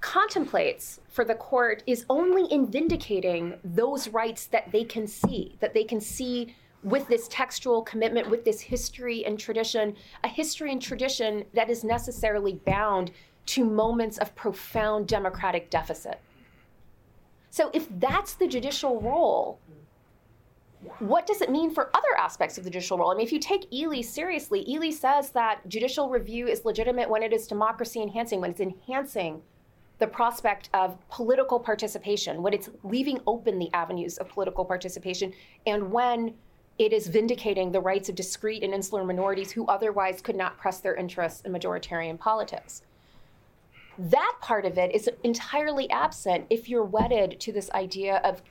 contemplates 0.00 1.00
for 1.08 1.24
the 1.24 1.34
court 1.34 1.82
is 1.86 2.04
only 2.10 2.44
in 2.52 2.66
vindicating 2.66 3.58
those 3.64 4.08
rights 4.08 4.46
that 4.46 4.70
they 4.70 4.84
can 4.84 5.06
see, 5.06 5.56
that 5.60 5.72
they 5.72 5.84
can 5.84 6.00
see 6.00 6.54
with 6.82 7.08
this 7.08 7.26
textual 7.28 7.82
commitment, 7.82 8.28
with 8.28 8.44
this 8.44 8.60
history 8.60 9.24
and 9.24 9.38
tradition, 9.38 9.96
a 10.22 10.28
history 10.28 10.70
and 10.70 10.82
tradition 10.82 11.44
that 11.54 11.70
is 11.70 11.82
necessarily 11.82 12.60
bound 12.66 13.10
to 13.46 13.64
moments 13.64 14.18
of 14.18 14.34
profound 14.34 15.08
democratic 15.08 15.70
deficit. 15.70 16.20
So, 17.50 17.70
if 17.72 17.86
that's 17.98 18.34
the 18.34 18.46
judicial 18.46 19.00
role, 19.00 19.58
what 20.98 21.26
does 21.26 21.40
it 21.40 21.50
mean 21.50 21.70
for 21.70 21.90
other 21.94 22.16
aspects 22.18 22.58
of 22.58 22.64
the 22.64 22.70
judicial 22.70 22.98
role? 22.98 23.10
I 23.10 23.14
mean, 23.14 23.26
if 23.26 23.32
you 23.32 23.38
take 23.38 23.72
Ely 23.72 24.00
seriously, 24.00 24.68
Ely 24.68 24.90
says 24.90 25.30
that 25.30 25.66
judicial 25.68 26.08
review 26.08 26.46
is 26.46 26.64
legitimate 26.64 27.08
when 27.08 27.22
it 27.22 27.32
is 27.32 27.46
democracy 27.46 28.02
enhancing, 28.02 28.40
when 28.40 28.50
it's 28.50 28.60
enhancing 28.60 29.42
the 29.98 30.06
prospect 30.06 30.70
of 30.74 30.98
political 31.08 31.58
participation, 31.58 32.42
when 32.42 32.52
it's 32.52 32.68
leaving 32.82 33.20
open 33.26 33.58
the 33.58 33.72
avenues 33.72 34.18
of 34.18 34.28
political 34.28 34.64
participation, 34.64 35.32
and 35.66 35.92
when 35.92 36.34
it 36.78 36.92
is 36.92 37.06
vindicating 37.06 37.70
the 37.70 37.80
rights 37.80 38.08
of 38.08 38.16
discrete 38.16 38.64
and 38.64 38.74
insular 38.74 39.04
minorities 39.04 39.52
who 39.52 39.64
otherwise 39.66 40.20
could 40.20 40.34
not 40.34 40.58
press 40.58 40.80
their 40.80 40.96
interests 40.96 41.42
in 41.42 41.52
majoritarian 41.52 42.18
politics. 42.18 42.82
That 43.96 44.34
part 44.40 44.66
of 44.66 44.76
it 44.76 44.92
is 44.92 45.08
entirely 45.22 45.88
absent 45.90 46.46
if 46.50 46.68
you're 46.68 46.84
wedded 46.84 47.38
to 47.40 47.52
this 47.52 47.70
idea 47.70 48.16
of 48.24 48.42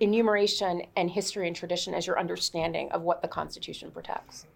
enumeration 0.00 0.82
and 0.96 1.10
history 1.10 1.46
and 1.46 1.56
tradition 1.56 1.94
as 1.94 2.06
your 2.06 2.18
understanding 2.18 2.90
of 2.92 3.02
what 3.02 3.22
the 3.22 3.28
Constitution 3.28 3.90
protects. 3.90 4.46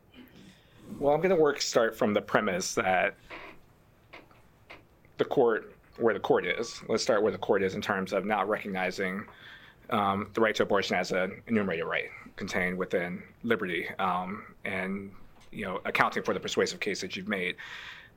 Well, 0.98 1.14
I'm 1.14 1.20
going 1.20 1.34
to 1.34 1.40
work 1.40 1.60
start 1.62 1.96
from 1.96 2.12
the 2.12 2.20
premise 2.20 2.74
that 2.74 3.14
the 5.18 5.24
court 5.24 5.74
where 5.96 6.14
the 6.14 6.20
court 6.20 6.46
is. 6.46 6.82
Let's 6.88 7.02
start 7.02 7.22
where 7.22 7.32
the 7.32 7.38
court 7.38 7.62
is 7.62 7.74
in 7.74 7.80
terms 7.80 8.12
of 8.12 8.24
not 8.24 8.48
recognizing 8.48 9.24
um, 9.90 10.30
the 10.34 10.40
right 10.40 10.54
to 10.54 10.62
abortion 10.62 10.96
as 10.96 11.12
an 11.12 11.42
enumerated 11.46 11.84
right 11.84 12.08
contained 12.36 12.78
within 12.78 13.22
liberty, 13.42 13.86
um, 13.98 14.44
and 14.64 15.10
you 15.52 15.64
know 15.64 15.80
accounting 15.84 16.22
for 16.22 16.32
the 16.32 16.40
persuasive 16.40 16.80
case 16.80 17.00
that 17.00 17.16
you've 17.16 17.28
made. 17.28 17.56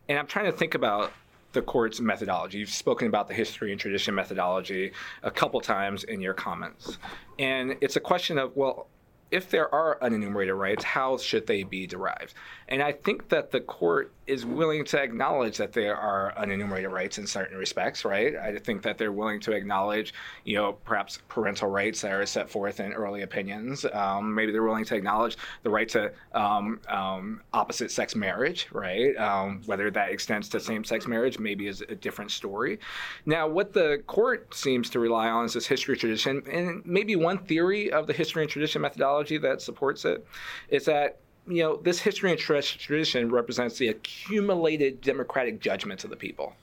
And 0.07 0.17
I'm 0.17 0.27
trying 0.27 0.45
to 0.45 0.51
think 0.51 0.75
about 0.75 1.11
the 1.53 1.61
court's 1.61 2.01
methodology. 2.01 2.59
You've 2.59 2.69
spoken 2.69 3.07
about 3.07 3.27
the 3.27 3.33
history 3.33 3.71
and 3.71 3.79
tradition 3.79 4.13
methodology 4.13 4.91
a 5.23 5.31
couple 5.31 5.61
times 5.61 6.03
in 6.03 6.21
your 6.21 6.33
comments, 6.33 6.97
and 7.39 7.75
it's 7.81 7.95
a 7.95 8.01
question 8.01 8.37
of 8.37 8.55
well 8.55 8.87
if 9.33 9.49
there 9.49 9.73
are 9.73 9.97
unenumerated 9.99 10.55
rights, 10.55 10.83
how 10.83 11.17
should 11.17 11.47
they 11.47 11.63
be 11.63 11.87
derived? 11.87 12.35
And 12.67 12.83
I 12.83 12.91
think 12.91 13.29
that 13.29 13.49
the 13.49 13.61
court 13.61 14.11
is 14.27 14.45
willing 14.45 14.85
to 14.85 15.01
acknowledge 15.01 15.57
that 15.57 15.73
there 15.73 15.97
are 15.97 16.33
unenumerated 16.37 16.89
rights 16.91 17.17
in 17.17 17.25
certain 17.25 17.57
respects, 17.57 18.05
right? 18.05 18.35
I 18.35 18.57
think 18.59 18.83
that 18.83 18.97
they're 18.97 19.11
willing 19.11 19.39
to 19.41 19.51
acknowledge, 19.51 20.13
you 20.45 20.55
know, 20.55 20.73
perhaps 20.85 21.19
parental 21.27 21.67
rights 21.67 22.01
that 22.01 22.11
are 22.11 22.25
set 22.27 22.47
forth 22.47 22.79
in 22.79 22.93
early 22.93 23.23
opinions. 23.23 23.85
Um, 23.91 24.35
maybe 24.35 24.51
they're 24.51 24.63
willing 24.63 24.85
to 24.85 24.95
acknowledge 24.95 25.35
the 25.63 25.69
right 25.71 25.89
to 25.89 26.11
um, 26.33 26.79
um, 26.87 27.41
opposite 27.53 27.89
sex 27.89 28.15
marriage, 28.15 28.67
right? 28.71 29.17
Um, 29.17 29.61
whether 29.65 29.89
that 29.89 30.11
extends 30.11 30.47
to 30.49 30.59
same 30.59 30.83
sex 30.83 31.07
marriage, 31.07 31.39
maybe 31.39 31.65
is 31.67 31.81
a 31.81 31.95
different 31.95 32.29
story. 32.29 32.79
Now, 33.25 33.47
what 33.47 33.73
the 33.73 34.03
court 34.05 34.53
seems 34.53 34.91
to 34.91 34.99
rely 34.99 35.27
on 35.27 35.45
is 35.45 35.53
this 35.53 35.65
history 35.65 35.97
tradition, 35.97 36.43
and 36.49 36.85
maybe 36.85 37.15
one 37.15 37.39
theory 37.39 37.91
of 37.91 38.05
the 38.05 38.13
history 38.13 38.43
and 38.43 38.49
tradition 38.49 38.81
methodology 38.81 39.22
that 39.31 39.61
supports 39.61 40.05
it 40.05 40.25
is 40.69 40.85
that 40.85 41.19
you 41.47 41.61
know, 41.61 41.75
this 41.77 41.99
history 41.99 42.31
and 42.31 42.39
tradition 42.39 43.29
represents 43.29 43.77
the 43.77 43.89
accumulated 43.89 45.01
democratic 45.01 45.59
judgments 45.59 46.03
of 46.03 46.09
the 46.09 46.15
people. 46.15 46.53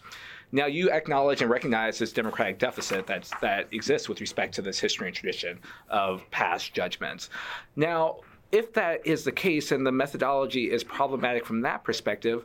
Now, 0.52 0.66
you 0.66 0.90
acknowledge 0.90 1.42
and 1.42 1.50
recognize 1.50 1.98
this 1.98 2.12
democratic 2.12 2.58
deficit 2.58 3.06
that's, 3.06 3.30
that 3.40 3.68
exists 3.72 4.08
with 4.08 4.20
respect 4.20 4.54
to 4.54 4.62
this 4.62 4.80
history 4.80 5.06
and 5.06 5.14
tradition 5.14 5.58
of 5.90 6.28
past 6.30 6.74
judgments. 6.74 7.30
Now, 7.76 8.20
if 8.50 8.72
that 8.72 9.06
is 9.06 9.22
the 9.22 9.32
case 9.32 9.70
and 9.70 9.86
the 9.86 9.92
methodology 9.92 10.70
is 10.70 10.82
problematic 10.82 11.46
from 11.46 11.60
that 11.60 11.84
perspective, 11.84 12.44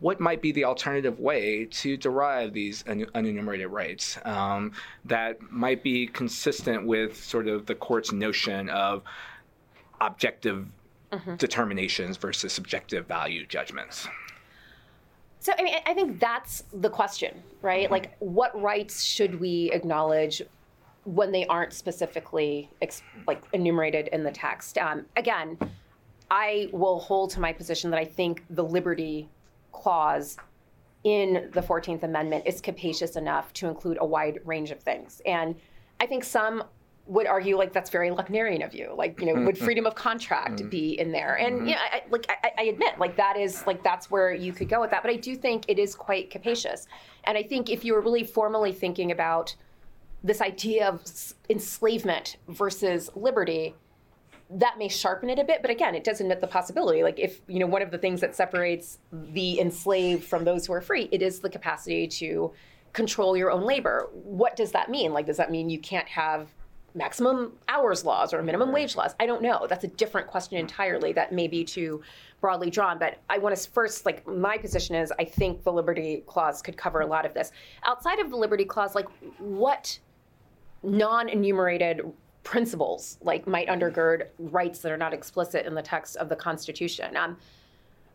what 0.00 0.20
might 0.20 0.42
be 0.42 0.52
the 0.52 0.64
alternative 0.64 1.20
way 1.20 1.66
to 1.66 1.96
derive 1.96 2.52
these 2.52 2.82
unenumerated 2.84 3.70
rights 3.70 4.18
um, 4.24 4.72
that 5.04 5.40
might 5.50 5.82
be 5.82 6.06
consistent 6.06 6.86
with 6.86 7.22
sort 7.22 7.48
of 7.48 7.66
the 7.66 7.74
court's 7.74 8.12
notion 8.12 8.68
of 8.68 9.02
objective 10.00 10.66
mm-hmm. 11.12 11.36
determinations 11.36 12.16
versus 12.16 12.52
subjective 12.52 13.06
value 13.06 13.46
judgments? 13.46 14.08
So, 15.40 15.52
I 15.58 15.62
mean, 15.62 15.76
I 15.86 15.94
think 15.94 16.18
that's 16.18 16.64
the 16.72 16.90
question, 16.90 17.42
right? 17.62 17.84
Mm-hmm. 17.84 17.92
Like, 17.92 18.16
what 18.18 18.60
rights 18.60 19.02
should 19.02 19.38
we 19.38 19.70
acknowledge 19.72 20.42
when 21.04 21.30
they 21.30 21.46
aren't 21.46 21.72
specifically 21.72 22.68
ex- 22.82 23.02
like 23.26 23.42
enumerated 23.52 24.08
in 24.08 24.24
the 24.24 24.32
text? 24.32 24.76
Um, 24.76 25.06
again, 25.16 25.56
I 26.30 26.68
will 26.72 26.98
hold 26.98 27.30
to 27.30 27.40
my 27.40 27.52
position 27.52 27.90
that 27.90 28.00
I 28.00 28.04
think 28.04 28.42
the 28.50 28.64
liberty 28.64 29.28
clause 29.76 30.36
in 31.04 31.50
the 31.52 31.60
14th 31.60 32.02
Amendment 32.02 32.44
is 32.46 32.60
capacious 32.60 33.14
enough 33.14 33.52
to 33.52 33.68
include 33.68 33.98
a 34.00 34.04
wide 34.04 34.40
range 34.44 34.70
of 34.72 34.80
things. 34.80 35.22
And 35.24 35.54
I 36.00 36.06
think 36.06 36.24
some 36.24 36.64
would 37.06 37.26
argue 37.28 37.56
like 37.56 37.72
that's 37.72 37.90
very 37.90 38.10
Lochnerian 38.10 38.64
of 38.64 38.74
you. 38.74 38.92
Like, 38.96 39.20
you 39.20 39.26
know, 39.26 39.40
would 39.44 39.56
freedom 39.66 39.86
of 39.86 39.94
contract 39.94 40.56
mm-hmm. 40.56 40.68
be 40.68 40.98
in 40.98 41.12
there? 41.12 41.36
And 41.36 41.58
mm-hmm. 41.58 41.68
yeah, 41.68 41.78
I, 41.92 42.02
like 42.10 42.26
I, 42.28 42.50
I, 42.58 42.62
admit, 42.64 42.98
like 42.98 43.16
that 43.16 43.36
is 43.36 43.64
like 43.66 43.82
that's 43.84 44.10
where 44.10 44.34
you 44.34 44.52
could 44.52 44.68
go 44.68 44.80
with 44.80 44.90
that. 44.90 45.02
But 45.02 45.12
I 45.12 45.16
do 45.16 45.36
think 45.36 45.64
it 45.68 45.78
is 45.78 45.94
quite 45.94 46.30
capacious. 46.30 46.88
And 47.24 47.38
I 47.38 47.42
think 47.42 47.70
if 47.70 47.84
you 47.84 47.94
were 47.94 48.00
really 48.00 48.24
formally 48.24 48.72
thinking 48.72 49.12
about 49.12 49.54
this 50.24 50.40
idea 50.40 50.88
of 50.88 51.04
enslavement 51.48 52.36
versus 52.48 53.10
liberty, 53.14 53.76
that 54.48 54.78
may 54.78 54.88
sharpen 54.88 55.28
it 55.30 55.38
a 55.38 55.44
bit. 55.44 55.62
But 55.62 55.70
again, 55.70 55.94
it 55.94 56.04
does 56.04 56.20
admit 56.20 56.40
the 56.40 56.46
possibility. 56.46 57.02
Like 57.02 57.18
if 57.18 57.40
you 57.48 57.58
know 57.58 57.66
one 57.66 57.82
of 57.82 57.90
the 57.90 57.98
things 57.98 58.20
that 58.20 58.34
separates 58.34 58.98
the 59.12 59.60
enslaved 59.60 60.24
from 60.24 60.44
those 60.44 60.66
who 60.66 60.72
are 60.72 60.80
free, 60.80 61.08
it 61.12 61.22
is 61.22 61.40
the 61.40 61.50
capacity 61.50 62.06
to 62.08 62.52
control 62.92 63.36
your 63.36 63.50
own 63.50 63.64
labor. 63.64 64.08
What 64.12 64.56
does 64.56 64.72
that 64.72 64.90
mean? 64.90 65.12
Like, 65.12 65.26
does 65.26 65.36
that 65.36 65.50
mean 65.50 65.68
you 65.68 65.78
can't 65.78 66.08
have 66.08 66.48
maximum 66.96 67.52
hours 67.68 68.04
laws 68.04 68.32
or 68.32 68.42
minimum 68.42 68.72
wage 68.72 68.96
laws. 68.96 69.14
I 69.20 69.26
don't 69.26 69.42
know. 69.42 69.66
That's 69.68 69.84
a 69.84 69.88
different 69.88 70.26
question 70.26 70.56
entirely 70.56 71.12
that 71.12 71.30
may 71.30 71.46
be 71.46 71.62
too 71.62 72.02
broadly 72.40 72.70
drawn. 72.70 72.98
But 72.98 73.18
I 73.28 73.38
want 73.38 73.56
to 73.56 73.70
first, 73.70 74.06
like, 74.06 74.26
my 74.26 74.56
position 74.56 74.96
is 74.96 75.12
I 75.18 75.24
think 75.24 75.62
the 75.62 75.72
Liberty 75.72 76.24
Clause 76.26 76.62
could 76.62 76.76
cover 76.76 77.00
a 77.00 77.06
lot 77.06 77.26
of 77.26 77.34
this. 77.34 77.52
Outside 77.84 78.18
of 78.18 78.30
the 78.30 78.36
Liberty 78.36 78.64
Clause, 78.64 78.94
like, 78.94 79.08
what 79.38 79.98
non 80.82 81.28
enumerated 81.28 82.00
principles 82.46 83.18
like 83.20 83.46
might 83.48 83.66
undergird 83.66 84.28
rights 84.38 84.78
that 84.78 84.92
are 84.92 84.96
not 84.96 85.12
explicit 85.12 85.66
in 85.66 85.74
the 85.74 85.82
text 85.82 86.16
of 86.16 86.28
the 86.28 86.36
Constitution? 86.36 87.16
Um, 87.16 87.36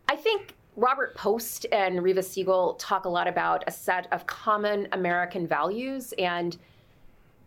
I 0.08 0.16
think 0.16 0.56
Robert 0.78 1.14
Post 1.16 1.66
and 1.74 2.02
Reva 2.02 2.24
Siegel 2.24 2.76
talk 2.76 3.04
a 3.04 3.10
lot 3.10 3.28
about 3.28 3.66
a 3.68 3.72
set 3.72 4.08
of 4.14 4.26
common 4.26 4.88
American 4.94 5.46
values 5.46 6.14
and 6.18 6.58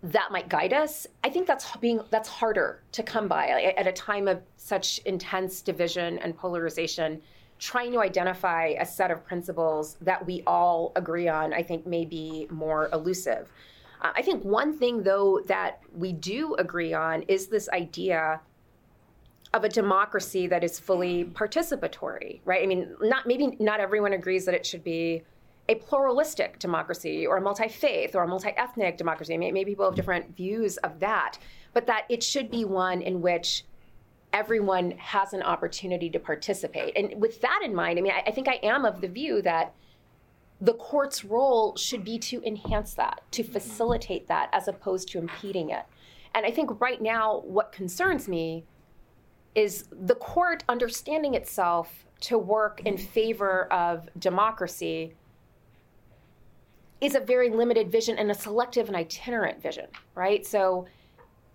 that 0.03 0.31
might 0.31 0.51
guide 0.51 0.75
us. 0.75 1.07
I 1.25 1.31
think 1.31 1.47
that's 1.47 1.75
being 1.79 2.01
that's 2.11 2.29
harder 2.29 2.83
to 2.93 3.03
come 3.03 3.29
by 3.29 3.49
at 3.49 3.87
a 3.87 3.93
time 3.93 4.29
of 4.29 4.43
such 4.59 4.99
intense 5.07 5.63
division 5.63 6.19
and 6.19 6.37
polarization. 6.37 7.23
Trying 7.59 7.93
to 7.93 8.01
identify 8.01 8.75
a 8.79 8.85
set 8.85 9.11
of 9.11 9.25
principles 9.25 9.97
that 10.03 10.27
we 10.27 10.43
all 10.47 10.93
agree 10.97 11.29
on, 11.29 11.55
I 11.55 11.63
think, 11.63 11.87
may 11.87 12.05
be 12.05 12.47
more 12.51 12.91
elusive. 12.93 13.49
Uh, 14.05 14.13
I 14.15 14.23
think 14.23 14.45
one 14.45 14.79
thing, 14.79 15.03
though, 15.03 15.41
that 15.47 15.81
we 15.97 16.13
do 16.13 16.55
agree 16.57 16.93
on 16.93 17.23
is 17.23 17.49
this 17.49 17.69
idea 17.71 18.41
of 19.55 19.65
a 19.65 19.69
democracy 19.69 20.47
that 20.49 20.63
is 20.63 20.79
fully 20.79 21.25
participatory, 21.25 22.41
right? 22.45 22.63
I 22.63 22.67
mean, 22.67 22.95
not 23.01 23.27
maybe 23.27 23.57
not 23.59 23.81
everyone 23.81 24.13
agrees 24.13 24.45
that 24.45 24.55
it 24.55 24.67
should 24.67 24.85
be 24.85 25.23
a 25.69 25.77
pluralistic 25.77 26.59
democracy 26.59 27.27
or 27.27 27.39
a 27.39 27.41
multi 27.41 27.69
faith 27.69 28.15
or 28.15 28.25
a 28.25 28.29
multi 28.29 28.51
ethnic 28.57 28.99
democracy. 28.99 29.39
Maybe 29.39 29.65
people 29.65 29.87
have 29.87 29.95
different 29.95 30.37
views 30.37 30.77
of 30.79 31.01
that, 31.01 31.39
but 31.73 31.87
that 31.87 32.05
it 32.11 32.23
should 32.23 32.51
be 32.51 32.65
one 32.65 33.01
in 33.01 33.23
which 33.23 33.65
everyone 34.33 34.91
has 34.99 35.33
an 35.33 35.43
opportunity 35.43 36.11
to 36.11 36.19
participate. 36.19 36.93
And 36.97 37.21
with 37.23 37.41
that 37.41 37.61
in 37.65 37.75
mind, 37.75 37.99
I 37.99 38.03
mean, 38.03 38.13
I, 38.13 38.25
I 38.27 38.31
think 38.33 38.49
I 38.49 38.59
am 38.65 38.85
of 38.85 39.01
the 39.01 39.09
view 39.09 39.41
that 39.43 39.73
the 40.65 40.75
court's 40.75 41.27
role 41.27 41.77
should 41.77 42.05
be 42.05 42.19
to 42.19 42.43
enhance 42.43 42.95
that, 42.95 43.21
to 43.33 43.43
facilitate 43.43 44.27
that, 44.29 44.49
as 44.53 44.67
opposed 44.67 45.09
to 45.09 45.19
impeding 45.19 45.69
it. 45.69 45.85
And 46.35 46.47
I 46.47 46.51
think 46.51 46.81
right 46.81 47.03
now, 47.03 47.43
what 47.45 47.71
concerns 47.71 48.29
me 48.29 48.65
is 49.55 49.85
the 49.93 50.15
court 50.15 50.65
understanding 50.71 51.35
itself 51.35 52.07
to 52.21 52.39
work 52.39 52.81
in 52.87 52.97
favor 52.97 53.71
of 53.71 54.09
democracy 54.19 55.15
is 57.03 57.15
a 57.15 57.21
very 57.21 57.51
limited 57.51 57.93
vision 57.93 58.17
and 58.17 58.31
a 58.31 58.35
selective 58.35 58.89
and 58.89 58.97
itinerant 58.97 59.63
vision, 59.63 59.87
right? 60.15 60.47
So, 60.47 60.87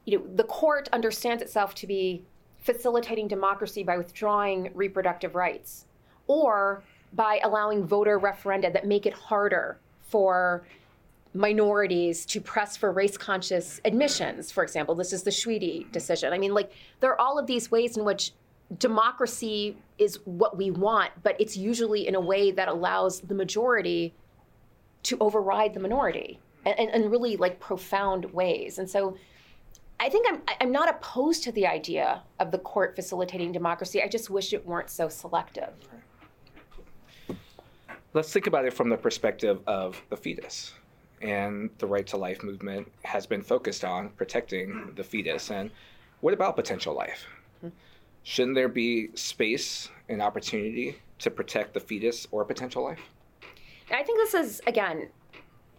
you 0.06 0.20
know, 0.20 0.26
the 0.36 0.44
court 0.44 0.88
understands 0.94 1.42
itself 1.42 1.74
to 1.76 1.88
be 1.88 2.24
facilitating 2.60 3.28
democracy 3.28 3.82
by 3.82 3.98
withdrawing 3.98 4.70
reproductive 4.76 5.34
rights 5.34 5.88
or 6.28 6.84
by 7.14 7.40
allowing 7.44 7.86
voter 7.86 8.20
referenda 8.20 8.72
that 8.72 8.86
make 8.86 9.06
it 9.06 9.14
harder 9.14 9.80
for 10.02 10.64
minorities 11.34 12.26
to 12.26 12.42
press 12.42 12.76
for 12.76 12.92
race 12.92 13.18
conscious 13.18 13.80
admissions, 13.86 14.52
for 14.52 14.64
example. 14.64 14.96
This 14.96 15.14
is 15.14 15.24
the 15.24 15.32
Schuette 15.32 15.92
decision. 15.92 16.34
I 16.34 16.38
mean, 16.38 16.54
like, 16.54 16.72
there 17.00 17.12
are 17.12 17.22
all 17.22 17.38
of 17.38 17.48
these 17.48 17.70
ways 17.70 17.98
in 17.98 18.04
which 18.04 18.34
democracy 18.78 19.78
is 19.98 20.20
what 20.26 20.58
we 20.58 20.72
want, 20.72 21.12
but 21.24 21.40
it's 21.40 21.58
usually 21.58 22.08
in 22.08 22.16
a 22.16 22.20
way 22.20 22.52
that 22.52 22.68
allows 22.68 23.22
the 23.22 23.34
majority 23.34 24.14
to 25.04 25.18
override 25.20 25.74
the 25.74 25.80
minority 25.80 26.40
in 26.66 27.10
really 27.10 27.38
like 27.38 27.60
profound 27.60 28.26
ways. 28.34 28.80
And 28.80 28.90
so 28.90 29.18
I 30.00 30.10
think 30.10 30.28
I'm, 30.30 30.42
I'm 30.62 30.72
not 30.72 30.90
opposed 30.90 31.44
to 31.44 31.52
the 31.52 31.66
idea 31.68 32.22
of 32.40 32.52
the 32.52 32.60
court 32.60 32.96
facilitating 32.96 33.52
democracy. 33.52 34.02
I 34.04 34.08
just 34.08 34.30
wish 34.30 34.54
it 34.54 34.66
weren't 34.66 34.90
so 34.90 35.10
selective. 35.10 35.74
Let's 38.14 38.34
think 38.34 38.48
about 38.48 38.66
it 38.66 38.74
from 38.74 38.90
the 38.90 38.98
perspective 38.98 39.60
of 39.68 40.02
the 40.10 40.18
fetus 40.18 40.74
and 41.22 41.70
the 41.78 41.86
right 41.86 42.08
to 42.08 42.18
life 42.18 42.42
movement 42.44 42.92
has 43.04 43.28
been 43.28 43.44
focused 43.44 43.86
on 43.86 44.10
protecting 44.10 44.94
the 44.96 45.04
fetus. 45.04 45.52
And 45.52 45.70
what 46.22 46.34
about 46.34 46.56
potential 46.56 46.96
life? 46.96 47.26
Shouldn't 48.24 48.56
there 48.56 48.68
be 48.68 49.10
space 49.16 49.90
and 50.10 50.22
opportunity 50.22 50.98
to 51.20 51.30
protect 51.30 51.74
the 51.74 51.80
fetus 51.80 52.28
or 52.32 52.44
potential 52.46 52.84
life? 52.84 53.00
I 53.92 54.04
think 54.04 54.18
this 54.20 54.34
is, 54.34 54.62
again, 54.66 55.10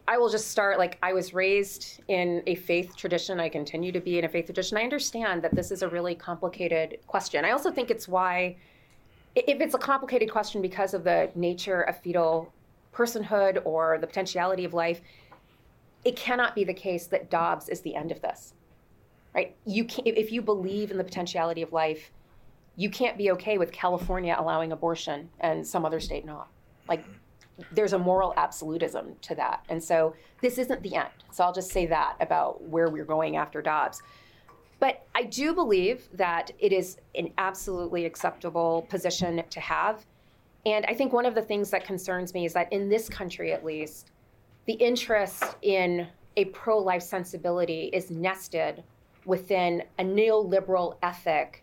I 0.07 0.19
will 0.19 0.29
just 0.29 0.51
start 0.51 0.79
like 0.79 0.99
I 1.03 1.13
was 1.13 1.35
raised 1.35 2.01
in 2.09 2.43
a 2.47 2.55
faith 2.55 2.97
tradition. 2.97 3.41
I 3.41 3.49
continue 3.49 3.93
to 3.93 4.01
be 4.01 4.19
in 4.19 4.25
a 4.25 4.29
faith 4.29 4.47
tradition. 4.47 4.77
I 4.77 4.83
understand 4.83 5.43
that 5.43 5.55
this 5.55 5.71
is 5.71 5.83
a 5.83 5.89
really 5.89 6.15
complicated 6.15 6.99
question. 7.07 7.45
I 7.45 7.51
also 7.51 7.71
think 7.71 7.91
it's 7.91 8.09
why, 8.09 8.57
if 9.35 9.61
it's 9.61 9.75
a 9.75 9.79
complicated 9.79 10.31
question 10.31 10.61
because 10.61 10.95
of 10.95 11.05
the 11.05 11.31
nature 11.35 11.83
of 11.83 11.99
fetal 12.01 12.53
personhood 12.93 13.63
or 13.65 13.99
the 13.99 14.07
potentiality 14.07 14.65
of 14.65 14.75
life, 14.75 15.01
it 16.05 16.17
cannot 16.17 16.55
be 16.55 16.65
the 16.65 16.75
case 16.75 17.07
that 17.07 17.31
Dobbs 17.31 17.69
is 17.69 17.81
the 17.83 17.95
end 17.95 18.11
of 18.11 18.21
this, 18.23 18.55
right? 19.35 19.55
You 19.67 19.85
can't—if 19.85 20.33
you 20.33 20.43
believe 20.43 20.91
in 20.91 20.99
the 20.99 21.05
potentiality 21.05 21.63
of 21.63 21.73
life, 21.73 22.11
you 22.77 22.91
can't 22.91 23.19
be 23.19 23.31
okay 23.33 23.59
with 23.59 23.71
California 23.71 24.35
allowing 24.39 24.73
abortion 24.73 25.29
and 25.41 25.67
some 25.67 25.85
other 25.85 26.01
state 26.01 26.25
not. 26.25 26.49
Like, 26.89 27.05
there's 27.73 27.93
a 27.93 27.99
moral 27.99 28.33
absolutism 28.37 29.17
to 29.21 29.35
that, 29.35 29.65
and 29.69 29.83
so 29.83 30.15
this 30.41 30.57
isn't 30.57 30.83
the 30.83 30.97
end. 30.97 31.11
So 31.31 31.45
I'll 31.45 31.53
just 31.53 31.71
say 31.71 31.87
that 31.87 32.17
about 32.21 32.63
where 32.63 32.89
we're 32.89 33.05
going 33.05 33.37
after 33.37 33.61
Dobbs. 33.61 34.03
But 34.81 35.07
I 35.15 35.25
do 35.25 35.55
believe 35.55 36.09
that 36.15 36.51
it 36.59 36.73
is 36.73 36.97
an 37.15 37.33
absolutely 37.39 38.07
acceptable 38.07 38.87
position 38.89 39.43
to 39.49 39.61
have. 39.61 40.05
And 40.67 40.85
I 40.87 40.95
think 40.95 41.13
one 41.13 41.27
of 41.27 41.35
the 41.35 41.43
things 41.43 41.71
that 41.71 41.85
concerns 41.85 42.35
me 42.35 42.47
is 42.47 42.55
that 42.55 42.73
in 42.73 42.89
this 42.89 43.09
country, 43.09 43.53
at 43.53 43.65
least, 43.65 44.11
the 44.67 44.73
interest 44.75 45.45
in 45.63 46.09
a 46.37 46.47
pro 46.47 46.79
life 46.79 47.03
sensibility 47.03 47.91
is 47.93 48.11
nested 48.11 48.83
within 49.25 49.83
a 49.99 50.05
neoliberal 50.05 50.97
ethic 51.03 51.63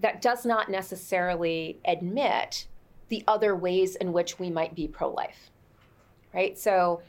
that 0.00 0.22
does 0.22 0.46
not 0.46 0.70
necessarily 0.70 1.78
admit 1.84 2.66
the 3.10 3.22
other 3.28 3.54
ways 3.54 3.96
in 3.96 4.12
which 4.12 4.38
we 4.38 4.48
might 4.48 4.74
be 4.74 4.88
pro 4.88 5.10
life. 5.10 5.50
Right? 6.32 6.58
So 6.58 7.02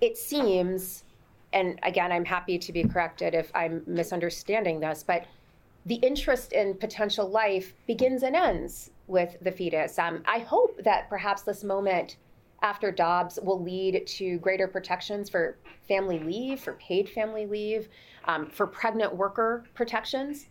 it 0.00 0.16
seems, 0.16 1.04
and 1.52 1.78
again, 1.82 2.12
I'm 2.12 2.24
happy 2.24 2.58
to 2.58 2.72
be 2.72 2.84
corrected 2.84 3.34
if 3.34 3.50
I'm 3.54 3.82
misunderstanding 3.86 4.80
this, 4.80 5.02
but 5.02 5.24
the 5.86 5.96
interest 5.96 6.52
in 6.52 6.74
potential 6.74 7.28
life 7.28 7.74
begins 7.86 8.22
and 8.22 8.36
ends 8.36 8.90
with 9.06 9.36
the 9.40 9.50
fetus. 9.50 9.98
Um, 9.98 10.22
I 10.26 10.40
hope 10.40 10.82
that 10.84 11.08
perhaps 11.08 11.42
this 11.42 11.64
moment 11.64 12.16
after 12.60 12.90
Dobbs 12.90 13.38
will 13.42 13.62
lead 13.62 14.06
to 14.06 14.38
greater 14.38 14.68
protections 14.68 15.30
for 15.30 15.56
family 15.86 16.18
leave, 16.18 16.60
for 16.60 16.74
paid 16.74 17.08
family 17.08 17.46
leave, 17.46 17.88
um, 18.24 18.50
for 18.50 18.66
pregnant 18.66 19.14
worker 19.14 19.64
protections 19.74 20.48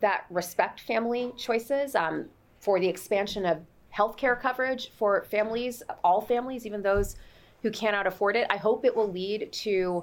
that 0.00 0.24
respect 0.30 0.80
family 0.80 1.32
choices, 1.36 1.94
um, 1.94 2.24
for 2.58 2.80
the 2.80 2.88
expansion 2.88 3.44
of 3.46 3.60
healthcare 3.94 4.40
coverage 4.40 4.90
for 4.96 5.24
families, 5.24 5.82
all 6.02 6.20
families, 6.20 6.66
even 6.66 6.82
those 6.82 7.16
who 7.62 7.70
cannot 7.70 8.06
afford 8.06 8.36
it. 8.36 8.46
I 8.50 8.56
hope 8.56 8.84
it 8.84 8.96
will 8.96 9.10
lead 9.10 9.52
to 9.52 10.02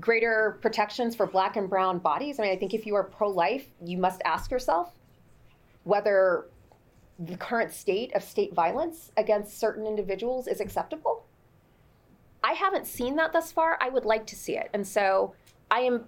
greater 0.00 0.58
protections 0.60 1.14
for 1.14 1.26
black 1.26 1.56
and 1.56 1.68
brown 1.68 1.98
bodies. 1.98 2.38
I 2.38 2.42
mean, 2.42 2.52
I 2.52 2.56
think 2.56 2.74
if 2.74 2.86
you 2.86 2.94
are 2.94 3.04
pro 3.04 3.28
life, 3.28 3.66
you 3.84 3.98
must 3.98 4.20
ask 4.24 4.50
yourself 4.50 4.92
whether 5.84 6.46
the 7.18 7.36
current 7.36 7.72
state 7.72 8.14
of 8.14 8.22
state 8.22 8.54
violence 8.54 9.12
against 9.16 9.58
certain 9.58 9.86
individuals 9.86 10.48
is 10.48 10.60
acceptable. 10.60 11.24
I 12.42 12.52
haven't 12.52 12.86
seen 12.86 13.16
that 13.16 13.32
thus 13.32 13.52
far. 13.52 13.78
I 13.80 13.88
would 13.88 14.04
like 14.04 14.26
to 14.26 14.36
see 14.36 14.56
it. 14.56 14.68
And 14.74 14.86
so 14.86 15.34
I 15.70 15.80
am 15.80 16.04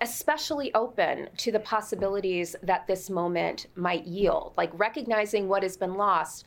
especially 0.00 0.74
open 0.74 1.28
to 1.38 1.50
the 1.50 1.60
possibilities 1.60 2.54
that 2.62 2.86
this 2.86 3.08
moment 3.08 3.66
might 3.74 4.04
yield, 4.06 4.52
like 4.56 4.70
recognizing 4.74 5.48
what 5.48 5.62
has 5.62 5.76
been 5.76 5.94
lost. 5.94 6.44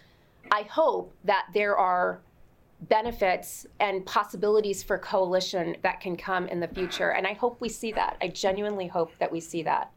I 0.51 0.63
hope 0.63 1.13
that 1.23 1.47
there 1.53 1.75
are 1.75 2.21
benefits 2.81 3.67
and 3.79 4.05
possibilities 4.05 4.83
for 4.83 4.97
coalition 4.97 5.75
that 5.81 5.99
can 5.99 6.15
come 6.15 6.47
in 6.47 6.59
the 6.59 6.67
future. 6.67 7.11
And 7.11 7.27
I 7.27 7.33
hope 7.33 7.59
we 7.59 7.69
see 7.69 7.91
that. 7.93 8.17
I 8.21 8.29
genuinely 8.29 8.87
hope 8.87 9.11
that 9.19 9.31
we 9.31 9.39
see 9.39 9.63
that. 9.63 9.91